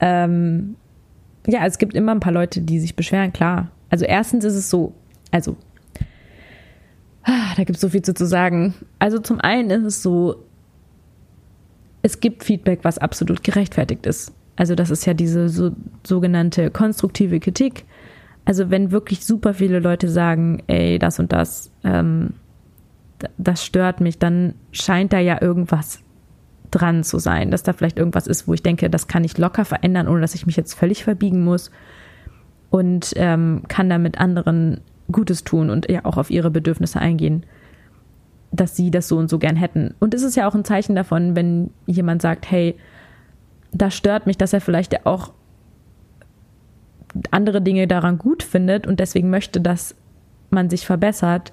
Ähm, 0.00 0.76
ja, 1.46 1.64
es 1.64 1.78
gibt 1.78 1.94
immer 1.94 2.12
ein 2.12 2.20
paar 2.20 2.32
Leute, 2.32 2.60
die 2.60 2.80
sich 2.80 2.96
beschweren, 2.96 3.32
klar. 3.32 3.70
Also 3.88 4.04
erstens 4.04 4.44
ist 4.44 4.56
es 4.56 4.68
so, 4.68 4.92
also 5.30 5.56
da 7.56 7.64
gibt 7.64 7.76
es 7.76 7.80
so 7.80 7.88
viel 7.88 8.02
zu 8.02 8.26
sagen. 8.26 8.74
Also 8.98 9.18
zum 9.18 9.40
einen 9.40 9.70
ist 9.70 9.84
es 9.84 10.02
so, 10.02 10.44
es 12.02 12.20
gibt 12.20 12.44
Feedback, 12.44 12.80
was 12.82 12.98
absolut 12.98 13.42
gerechtfertigt 13.42 14.04
ist. 14.04 14.32
Also 14.56 14.74
das 14.74 14.90
ist 14.90 15.06
ja 15.06 15.14
diese 15.14 15.48
so, 15.48 15.70
sogenannte 16.06 16.70
konstruktive 16.70 17.40
Kritik. 17.40 17.84
Also 18.44 18.70
wenn 18.70 18.90
wirklich 18.90 19.24
super 19.24 19.54
viele 19.54 19.80
Leute 19.80 20.08
sagen, 20.08 20.62
ey, 20.66 20.98
das 20.98 21.18
und 21.18 21.32
das, 21.32 21.70
ähm, 21.82 22.34
das 23.38 23.64
stört 23.64 24.00
mich, 24.00 24.18
dann 24.18 24.54
scheint 24.72 25.14
da 25.14 25.18
ja 25.18 25.40
irgendwas 25.40 26.00
dran 26.70 27.04
zu 27.04 27.18
sein, 27.18 27.50
dass 27.50 27.62
da 27.62 27.72
vielleicht 27.72 27.98
irgendwas 27.98 28.26
ist, 28.26 28.46
wo 28.46 28.52
ich 28.52 28.62
denke, 28.62 28.90
das 28.90 29.08
kann 29.08 29.24
ich 29.24 29.38
locker 29.38 29.64
verändern, 29.64 30.08
ohne 30.08 30.20
dass 30.20 30.34
ich 30.34 30.46
mich 30.46 30.56
jetzt 30.56 30.74
völlig 30.74 31.04
verbiegen 31.04 31.42
muss 31.42 31.70
und 32.68 33.14
ähm, 33.16 33.62
kann 33.68 33.88
damit 33.88 34.20
anderen 34.20 34.80
Gutes 35.10 35.44
tun 35.44 35.70
und 35.70 35.88
ja 35.90 36.04
auch 36.04 36.16
auf 36.16 36.30
ihre 36.30 36.50
Bedürfnisse 36.50 37.00
eingehen, 37.00 37.44
dass 38.52 38.76
sie 38.76 38.90
das 38.90 39.08
so 39.08 39.18
und 39.18 39.28
so 39.28 39.38
gern 39.38 39.56
hätten. 39.56 39.94
Und 40.00 40.14
es 40.14 40.22
ist 40.22 40.36
ja 40.36 40.48
auch 40.48 40.54
ein 40.54 40.64
Zeichen 40.64 40.94
davon, 40.94 41.36
wenn 41.36 41.70
jemand 41.86 42.22
sagt, 42.22 42.50
hey, 42.50 42.76
das 43.72 43.94
stört 43.94 44.26
mich, 44.26 44.38
dass 44.38 44.52
er 44.52 44.60
vielleicht 44.60 45.06
auch 45.06 45.32
andere 47.30 47.62
Dinge 47.62 47.86
daran 47.86 48.18
gut 48.18 48.42
findet 48.42 48.86
und 48.86 49.00
deswegen 49.00 49.30
möchte, 49.30 49.60
dass 49.60 49.94
man 50.50 50.70
sich 50.70 50.86
verbessert, 50.86 51.52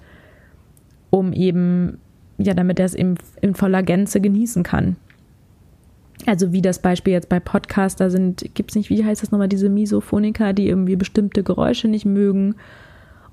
um 1.09 1.33
eben, 1.33 1.99
ja, 2.37 2.53
damit 2.53 2.79
er 2.79 2.85
es 2.85 2.95
eben 2.95 3.15
in 3.41 3.55
voller 3.55 3.83
Gänze 3.83 4.19
genießen 4.19 4.63
kann. 4.63 4.97
Also 6.25 6.53
wie 6.53 6.61
das 6.61 6.79
Beispiel 6.79 7.13
jetzt 7.13 7.29
bei 7.29 7.39
Podcaster 7.39 8.09
sind, 8.09 8.49
gibt 8.53 8.71
es 8.71 8.75
nicht, 8.75 8.89
wie 8.89 9.03
heißt 9.03 9.21
das 9.21 9.31
nochmal, 9.31 9.49
diese 9.49 9.69
Misophoniker, 9.69 10.53
die 10.53 10.67
irgendwie 10.67 10.95
bestimmte 10.95 11.43
Geräusche 11.43 11.87
nicht 11.87 12.05
mögen. 12.05 12.55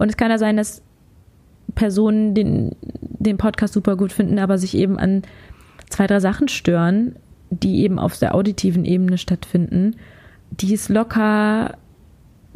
Und 0.01 0.09
es 0.09 0.17
kann 0.17 0.31
ja 0.31 0.39
sein, 0.39 0.57
dass 0.57 0.81
Personen 1.75 2.35
den, 2.35 2.75
den 2.81 3.37
Podcast 3.37 3.75
super 3.75 3.97
gut 3.97 4.15
finden, 4.15 4.39
aber 4.39 4.57
sich 4.57 4.75
eben 4.75 4.99
an 4.99 5.25
zwei, 5.91 6.07
drei 6.07 6.21
Sachen 6.21 6.49
stören, 6.49 7.17
die 7.51 7.83
eben 7.83 7.99
auf 7.99 8.19
der 8.19 8.35
auditiven 8.35 8.87
Ebene 8.87 9.19
stattfinden, 9.19 9.97
die 10.53 10.73
es 10.73 10.89
locker 10.89 11.77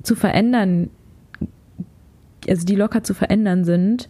zu 0.02 0.16
verändern, 0.16 0.88
also 2.48 2.64
die 2.64 2.76
locker 2.76 3.04
zu 3.04 3.12
verändern 3.12 3.64
sind 3.66 4.08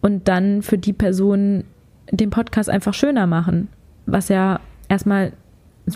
und 0.00 0.28
dann 0.28 0.62
für 0.62 0.78
die 0.78 0.92
Person 0.92 1.64
den 2.12 2.30
Podcast 2.30 2.70
einfach 2.70 2.94
schöner 2.94 3.26
machen, 3.26 3.66
was 4.06 4.28
ja 4.28 4.60
erstmal 4.88 5.32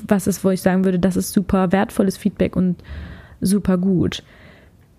was 0.09 0.27
ist, 0.27 0.43
wo 0.43 0.51
ich 0.51 0.63
sagen 0.63 0.85
würde, 0.85 0.99
das 0.99 1.17
ist 1.17 1.33
super 1.33 1.71
wertvolles 1.71 2.17
Feedback 2.17 2.57
und 2.57 2.83
super 3.41 3.79
gut. 3.79 4.25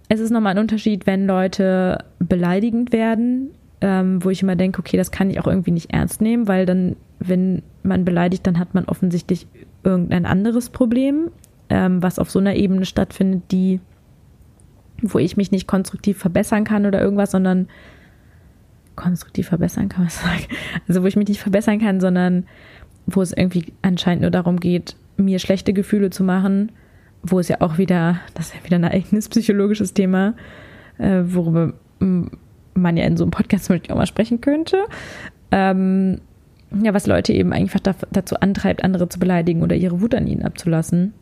Es 0.10 0.20
ist 0.20 0.32
nochmal 0.32 0.54
ein 0.54 0.60
Unterschied, 0.60 1.06
wenn 1.06 1.28
Leute 1.28 2.04
beleidigend 2.20 2.94
werden, 2.94 3.50
ähm, 3.82 4.24
wo 4.24 4.30
ich 4.30 4.42
immer 4.42 4.56
denke, 4.56 4.80
okay, 4.80 4.98
das 4.98 5.12
kann 5.12 5.30
ich 5.30 5.40
auch 5.40 5.48
irgendwie 5.48 5.72
nicht 5.72 5.92
ernst 5.92 6.22
nehmen, 6.22 6.48
weil 6.48 6.66
dann, 6.66 6.96
wenn 7.20 7.62
man 7.84 8.06
beleidigt, 8.06 8.48
dann 8.48 8.58
hat 8.58 8.74
man 8.74 8.86
offensichtlich 8.86 9.48
irgendein 9.84 10.26
anderes 10.26 10.70
Problem, 10.70 11.30
ähm, 11.70 12.02
was 12.02 12.20
auf 12.20 12.30
so 12.30 12.40
einer 12.40 12.56
Ebene 12.56 12.86
stattfindet, 12.86 13.44
die, 13.52 13.80
wo 15.02 15.20
ich 15.20 15.38
mich 15.38 15.52
nicht 15.52 15.68
konstruktiv 15.68 16.18
verbessern 16.18 16.64
kann 16.64 16.86
oder 16.86 17.02
irgendwas, 17.02 17.32
sondern 17.32 17.68
konstruktiv 18.96 19.48
verbessern 19.48 19.90
kann 19.90 20.04
man 20.04 20.10
sagen. 20.10 20.48
Also 20.88 21.04
wo 21.04 21.08
ich 21.08 21.16
mich 21.16 21.28
nicht 21.28 21.42
verbessern 21.42 21.80
kann, 21.80 22.00
sondern 22.00 22.46
wo 23.06 23.22
es 23.22 23.32
irgendwie 23.32 23.74
anscheinend 23.82 24.22
nur 24.22 24.32
darum 24.32 24.60
geht, 24.60 24.96
mir 25.18 25.40
schlechte 25.40 25.74
Gefühle 25.74 26.10
zu 26.10 26.24
machen, 26.24 26.72
wo 27.24 27.40
es 27.40 27.48
ja 27.48 27.62
auch 27.62 27.78
wieder, 27.78 28.20
das 28.34 28.48
ist 28.48 28.56
ja 28.56 28.64
wieder 28.64 28.78
ein 28.78 28.86
eigenes 28.86 29.30
psychologisches 29.30 29.94
Thema, 29.94 30.34
äh, 30.98 31.24
worüber 31.24 31.74
man 32.00 32.98
ja 32.98 33.06
in 33.06 33.18
so 33.18 33.24
einem 33.24 33.32
Podcast 33.32 33.66
zum 33.66 33.76
Beispiel 33.76 33.92
auch 33.92 33.98
mal 33.98 34.06
sprechen 34.06 34.42
könnte. 34.42 34.86
Ähm, 35.52 36.22
ja, 36.84 36.94
was 36.94 37.08
Leute 37.08 37.34
eben 37.34 37.54
einfach 37.54 37.80
dazu 37.80 38.36
antreibt, 38.40 38.84
andere 38.84 39.08
zu 39.10 39.20
beleidigen 39.20 39.64
oder 39.64 39.76
ihre 39.76 40.02
Wut 40.02 40.14
an 40.14 40.28
ihnen 40.28 40.44
abzulassen. 40.44 41.14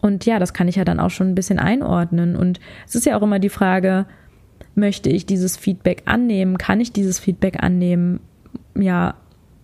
Und 0.00 0.26
ja, 0.26 0.38
das 0.38 0.52
kann 0.52 0.68
ich 0.68 0.76
ja 0.76 0.84
dann 0.84 1.00
auch 1.00 1.10
schon 1.10 1.28
ein 1.28 1.34
bisschen 1.34 1.58
einordnen. 1.58 2.36
Und 2.36 2.60
es 2.86 2.94
ist 2.94 3.06
ja 3.06 3.16
auch 3.16 3.22
immer 3.22 3.38
die 3.38 3.48
Frage, 3.48 4.06
möchte 4.74 5.10
ich 5.10 5.26
dieses 5.26 5.56
Feedback 5.56 6.02
annehmen? 6.06 6.58
Kann 6.58 6.80
ich 6.80 6.92
dieses 6.92 7.18
Feedback 7.18 7.62
annehmen? 7.62 8.20
Ja, 8.74 9.14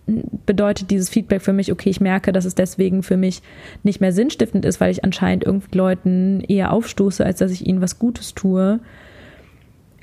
bedeutet 0.07 0.89
dieses 0.89 1.09
Feedback 1.09 1.41
für 1.41 1.53
mich, 1.53 1.71
okay, 1.71 1.89
ich 1.89 1.99
merke, 1.99 2.31
dass 2.31 2.45
es 2.45 2.55
deswegen 2.55 3.03
für 3.03 3.17
mich 3.17 3.41
nicht 3.83 3.99
mehr 3.99 4.13
sinnstiftend 4.13 4.63
ist, 4.63 4.79
weil 4.79 4.91
ich 4.91 5.03
anscheinend 5.03 5.43
irgendwie 5.43 5.77
Leuten 5.77 6.41
eher 6.41 6.71
aufstoße, 6.71 7.25
als 7.25 7.39
dass 7.39 7.51
ich 7.51 7.67
ihnen 7.67 7.81
was 7.81 7.99
Gutes 7.99 8.33
tue. 8.33 8.79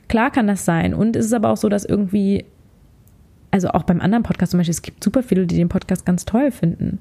Klar 0.09 0.31
kann 0.31 0.47
das 0.47 0.67
sein. 0.67 0.93
Und 0.93 1.17
es 1.17 1.27
ist 1.27 1.33
aber 1.33 1.49
auch 1.49 1.57
so, 1.57 1.71
dass 1.71 1.87
irgendwie, 1.87 2.45
also 3.51 3.69
auch 3.71 3.85
beim 3.85 4.03
anderen 4.03 4.23
Podcast 4.23 4.51
zum 4.51 4.59
Beispiel, 4.59 4.73
es 4.73 4.83
gibt 4.83 5.03
super 5.03 5.23
viele, 5.23 5.47
die 5.47 5.57
den 5.57 5.71
Podcast 5.71 6.05
ganz 6.05 6.27
toll 6.27 6.51
finden. 6.51 6.99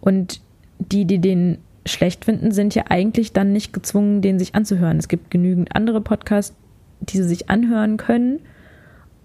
Und 0.00 0.40
die, 0.80 1.04
die 1.04 1.20
den 1.20 1.58
schlecht 1.86 2.24
finden, 2.24 2.50
sind 2.50 2.74
ja 2.74 2.84
eigentlich 2.88 3.32
dann 3.32 3.52
nicht 3.52 3.72
gezwungen, 3.72 4.20
den 4.20 4.40
sich 4.40 4.56
anzuhören. 4.56 4.98
Es 4.98 5.06
gibt 5.06 5.30
genügend 5.30 5.76
andere 5.76 6.00
Podcasts, 6.00 6.56
die 7.00 7.18
sie 7.18 7.28
sich 7.28 7.48
anhören 7.48 7.98
können. 7.98 8.40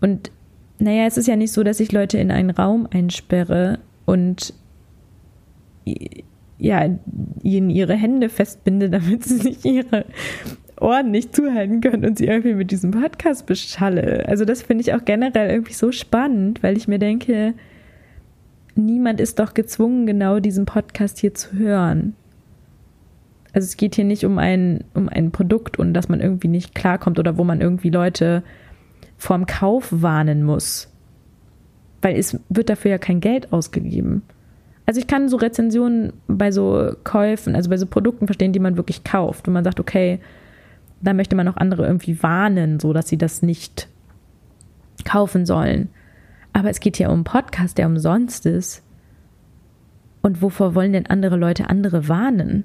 Und 0.01 0.31
naja, 0.81 1.05
es 1.05 1.17
ist 1.17 1.27
ja 1.27 1.35
nicht 1.35 1.53
so, 1.53 1.63
dass 1.63 1.79
ich 1.79 1.91
Leute 1.91 2.17
in 2.17 2.31
einen 2.31 2.49
Raum 2.49 2.87
einsperre 2.91 3.79
und 4.05 4.53
ja, 6.57 6.89
ihnen 7.43 7.69
ihre 7.69 7.93
Hände 7.93 8.29
festbinde, 8.29 8.89
damit 8.91 9.23
sie 9.23 9.37
sich 9.37 9.63
ihre 9.63 10.05
Ohren 10.79 11.11
nicht 11.11 11.35
zuhalten 11.35 11.81
können 11.81 12.03
und 12.03 12.17
sie 12.17 12.25
irgendwie 12.25 12.55
mit 12.55 12.71
diesem 12.71 12.91
Podcast 12.91 13.45
beschalle. 13.45 14.25
Also 14.27 14.43
das 14.43 14.63
finde 14.63 14.81
ich 14.81 14.93
auch 14.95 15.05
generell 15.05 15.51
irgendwie 15.51 15.73
so 15.73 15.91
spannend, 15.91 16.63
weil 16.63 16.75
ich 16.75 16.87
mir 16.87 16.97
denke, 16.97 17.53
niemand 18.75 19.21
ist 19.21 19.37
doch 19.37 19.53
gezwungen, 19.53 20.07
genau 20.07 20.39
diesen 20.39 20.65
Podcast 20.65 21.19
hier 21.19 21.35
zu 21.35 21.53
hören. 21.53 22.15
Also 23.53 23.65
es 23.65 23.77
geht 23.77 23.95
hier 23.95 24.05
nicht 24.05 24.25
um 24.25 24.39
ein, 24.39 24.83
um 24.95 25.09
ein 25.09 25.29
Produkt 25.31 25.77
und 25.77 25.93
dass 25.93 26.09
man 26.09 26.21
irgendwie 26.21 26.47
nicht 26.47 26.73
klarkommt 26.73 27.19
oder 27.19 27.37
wo 27.37 27.43
man 27.43 27.61
irgendwie 27.61 27.91
Leute 27.91 28.41
vorm 29.21 29.45
Kauf 29.45 29.89
warnen 29.91 30.43
muss. 30.43 30.89
Weil 32.01 32.17
es 32.17 32.39
wird 32.49 32.69
dafür 32.71 32.89
ja 32.89 32.97
kein 32.97 33.19
Geld 33.21 33.53
ausgegeben. 33.53 34.23
Also 34.87 34.99
ich 34.99 35.05
kann 35.05 35.29
so 35.29 35.37
Rezensionen 35.37 36.13
bei 36.27 36.51
so 36.51 36.95
Käufen, 37.03 37.55
also 37.55 37.69
bei 37.69 37.77
so 37.77 37.85
Produkten 37.85 38.25
verstehen, 38.25 38.51
die 38.51 38.59
man 38.59 38.77
wirklich 38.77 39.03
kauft. 39.03 39.47
Und 39.47 39.53
man 39.53 39.63
sagt, 39.63 39.79
okay, 39.79 40.19
da 41.01 41.13
möchte 41.13 41.35
man 41.35 41.47
auch 41.47 41.57
andere 41.57 41.85
irgendwie 41.85 42.23
warnen, 42.23 42.79
so 42.79 42.93
dass 42.93 43.09
sie 43.09 43.17
das 43.19 43.43
nicht 43.43 43.87
kaufen 45.05 45.45
sollen. 45.45 45.89
Aber 46.51 46.71
es 46.71 46.79
geht 46.79 46.97
hier 46.97 47.09
um 47.09 47.13
einen 47.13 47.23
Podcast, 47.23 47.77
der 47.77 47.85
umsonst 47.85 48.47
ist. 48.47 48.81
Und 50.23 50.41
wovor 50.41 50.73
wollen 50.73 50.93
denn 50.93 51.05
andere 51.05 51.37
Leute 51.37 51.69
andere 51.69 52.07
warnen? 52.09 52.63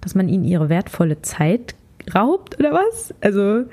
Dass 0.00 0.14
man 0.14 0.30
ihnen 0.30 0.44
ihre 0.44 0.70
wertvolle 0.70 1.20
Zeit 1.20 1.74
raubt 2.14 2.58
oder 2.58 2.72
was? 2.72 3.14
Also, 3.20 3.66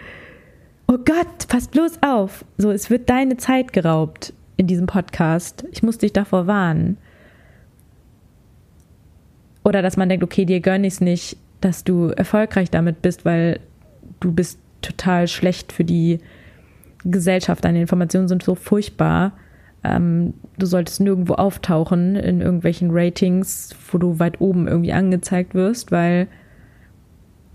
oh 0.87 0.97
Gott, 0.97 1.47
pass 1.47 1.67
bloß 1.67 1.99
auf. 2.01 2.45
So, 2.57 2.71
es 2.71 2.89
wird 2.89 3.09
deine 3.09 3.37
Zeit 3.37 3.73
geraubt 3.73 4.33
in 4.57 4.67
diesem 4.67 4.87
Podcast. 4.87 5.65
Ich 5.71 5.83
muss 5.83 5.97
dich 5.97 6.13
davor 6.13 6.47
warnen. 6.47 6.97
Oder 9.63 9.81
dass 9.81 9.97
man 9.97 10.09
denkt, 10.09 10.23
okay, 10.23 10.45
dir 10.45 10.59
gönne 10.59 10.87
ich 10.87 10.95
es 10.95 11.01
nicht, 11.01 11.37
dass 11.61 11.83
du 11.83 12.09
erfolgreich 12.09 12.69
damit 12.69 13.01
bist, 13.01 13.25
weil 13.25 13.59
du 14.19 14.31
bist 14.31 14.59
total 14.81 15.27
schlecht 15.27 15.71
für 15.71 15.83
die 15.83 16.19
Gesellschaft. 17.03 17.65
Deine 17.65 17.81
Informationen 17.81 18.27
sind 18.27 18.43
so 18.43 18.53
furchtbar. 18.53 19.33
Ähm, 19.83 20.35
du 20.59 20.67
solltest 20.67 21.01
nirgendwo 21.01 21.33
auftauchen 21.33 22.15
in 22.15 22.41
irgendwelchen 22.41 22.89
Ratings, 22.91 23.75
wo 23.91 23.97
du 23.97 24.19
weit 24.19 24.39
oben 24.39 24.67
irgendwie 24.67 24.93
angezeigt 24.93 25.55
wirst, 25.55 25.91
weil 25.91 26.27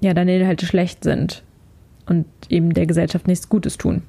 ja 0.01 0.15
deine 0.15 0.37
Inhalte 0.37 0.67
schlecht 0.67 1.05
sind 1.05 1.45
und 2.11 2.27
eben 2.49 2.75
der 2.75 2.87
Gesellschaft 2.87 3.29
nichts 3.29 3.49
Gutes 3.49 3.79
tun. 3.79 4.03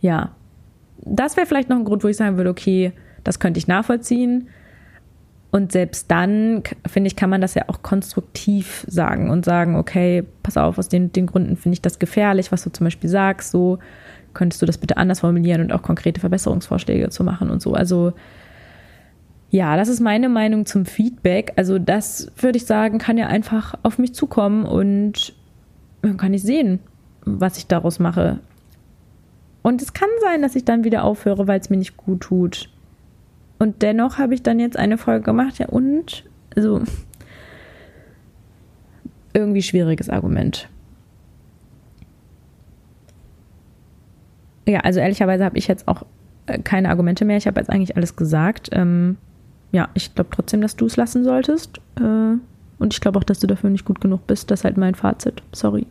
Ja, 0.00 0.32
das 0.98 1.36
wäre 1.36 1.46
vielleicht 1.46 1.68
noch 1.70 1.78
ein 1.78 1.84
Grund, 1.84 2.02
wo 2.04 2.08
ich 2.08 2.16
sagen 2.16 2.36
würde, 2.36 2.50
okay, 2.50 2.92
das 3.22 3.38
könnte 3.38 3.58
ich 3.58 3.68
nachvollziehen. 3.68 4.48
Und 5.52 5.70
selbst 5.70 6.10
dann, 6.10 6.64
finde 6.84 7.06
ich, 7.06 7.14
kann 7.14 7.30
man 7.30 7.40
das 7.40 7.54
ja 7.54 7.62
auch 7.68 7.82
konstruktiv 7.82 8.84
sagen 8.88 9.30
und 9.30 9.44
sagen, 9.44 9.76
okay, 9.76 10.24
pass 10.42 10.56
auf, 10.56 10.78
aus 10.78 10.88
den, 10.88 11.12
den 11.12 11.26
Gründen 11.26 11.56
finde 11.56 11.74
ich 11.74 11.82
das 11.82 12.00
gefährlich, 12.00 12.50
was 12.50 12.64
du 12.64 12.70
zum 12.70 12.86
Beispiel 12.86 13.08
sagst, 13.08 13.52
so 13.52 13.78
könntest 14.34 14.60
du 14.60 14.66
das 14.66 14.78
bitte 14.78 14.96
anders 14.96 15.20
formulieren 15.20 15.60
und 15.60 15.72
auch 15.72 15.82
konkrete 15.82 16.20
Verbesserungsvorschläge 16.20 17.08
zu 17.10 17.22
machen 17.22 17.50
und 17.50 17.62
so. 17.62 17.72
Also 17.72 18.14
ja, 19.50 19.76
das 19.76 19.88
ist 19.88 20.00
meine 20.00 20.28
Meinung 20.28 20.66
zum 20.66 20.86
Feedback. 20.86 21.52
Also 21.54 21.78
das 21.78 22.32
würde 22.36 22.56
ich 22.56 22.66
sagen, 22.66 22.98
kann 22.98 23.16
ja 23.16 23.28
einfach 23.28 23.76
auf 23.84 23.98
mich 23.98 24.12
zukommen 24.12 24.66
und 24.66 25.34
dann 26.08 26.16
kann 26.16 26.34
ich 26.34 26.42
sehen, 26.42 26.80
was 27.24 27.58
ich 27.58 27.66
daraus 27.66 27.98
mache. 27.98 28.40
Und 29.62 29.80
es 29.80 29.92
kann 29.92 30.08
sein, 30.20 30.42
dass 30.42 30.56
ich 30.56 30.64
dann 30.64 30.84
wieder 30.84 31.04
aufhöre, 31.04 31.46
weil 31.48 31.58
es 31.58 31.70
mir 31.70 31.78
nicht 31.78 31.96
gut 31.96 32.20
tut. 32.20 32.68
Und 33.58 33.82
dennoch 33.82 34.18
habe 34.18 34.34
ich 34.34 34.42
dann 34.42 34.60
jetzt 34.60 34.76
eine 34.76 34.98
Folge 34.98 35.24
gemacht, 35.24 35.58
ja, 35.58 35.68
und 35.68 36.24
also 36.54 36.82
irgendwie 39.32 39.62
schwieriges 39.62 40.10
Argument. 40.10 40.68
Ja, 44.66 44.80
also 44.80 45.00
ehrlicherweise 45.00 45.44
habe 45.44 45.58
ich 45.58 45.66
jetzt 45.66 45.88
auch 45.88 46.04
äh, 46.46 46.58
keine 46.58 46.88
Argumente 46.88 47.24
mehr. 47.24 47.36
Ich 47.36 47.46
habe 47.46 47.60
jetzt 47.60 47.70
eigentlich 47.70 47.96
alles 47.96 48.16
gesagt. 48.16 48.70
Ähm, 48.72 49.16
ja, 49.72 49.88
ich 49.94 50.14
glaube 50.14 50.30
trotzdem, 50.30 50.60
dass 50.60 50.76
du 50.76 50.86
es 50.86 50.96
lassen 50.96 51.24
solltest. 51.24 51.78
Äh, 52.00 52.36
und 52.84 52.92
ich 52.92 53.00
glaube 53.00 53.18
auch, 53.18 53.24
dass 53.24 53.38
du 53.38 53.46
dafür 53.46 53.70
nicht 53.70 53.86
gut 53.86 54.02
genug 54.02 54.26
bist. 54.26 54.50
Das 54.50 54.60
ist 54.60 54.64
halt 54.64 54.76
mein 54.76 54.94
Fazit. 54.94 55.42
Sorry. 55.52 55.86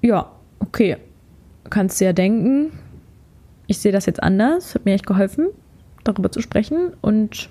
Ja, 0.00 0.32
okay. 0.58 0.96
Kannst 1.68 2.00
du 2.00 2.06
ja 2.06 2.14
denken. 2.14 2.72
Ich 3.66 3.78
sehe 3.78 3.92
das 3.92 4.06
jetzt 4.06 4.22
anders. 4.22 4.74
Hat 4.74 4.86
mir 4.86 4.94
echt 4.94 5.04
geholfen, 5.04 5.48
darüber 6.02 6.32
zu 6.32 6.40
sprechen. 6.40 6.94
Und 7.02 7.50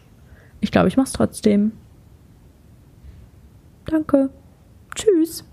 ich 0.60 0.72
glaube, 0.72 0.88
ich 0.88 0.98
mache 0.98 1.06
es 1.06 1.14
trotzdem. 1.14 1.74
Danke. 3.86 4.32
Tschüss. 4.96 5.46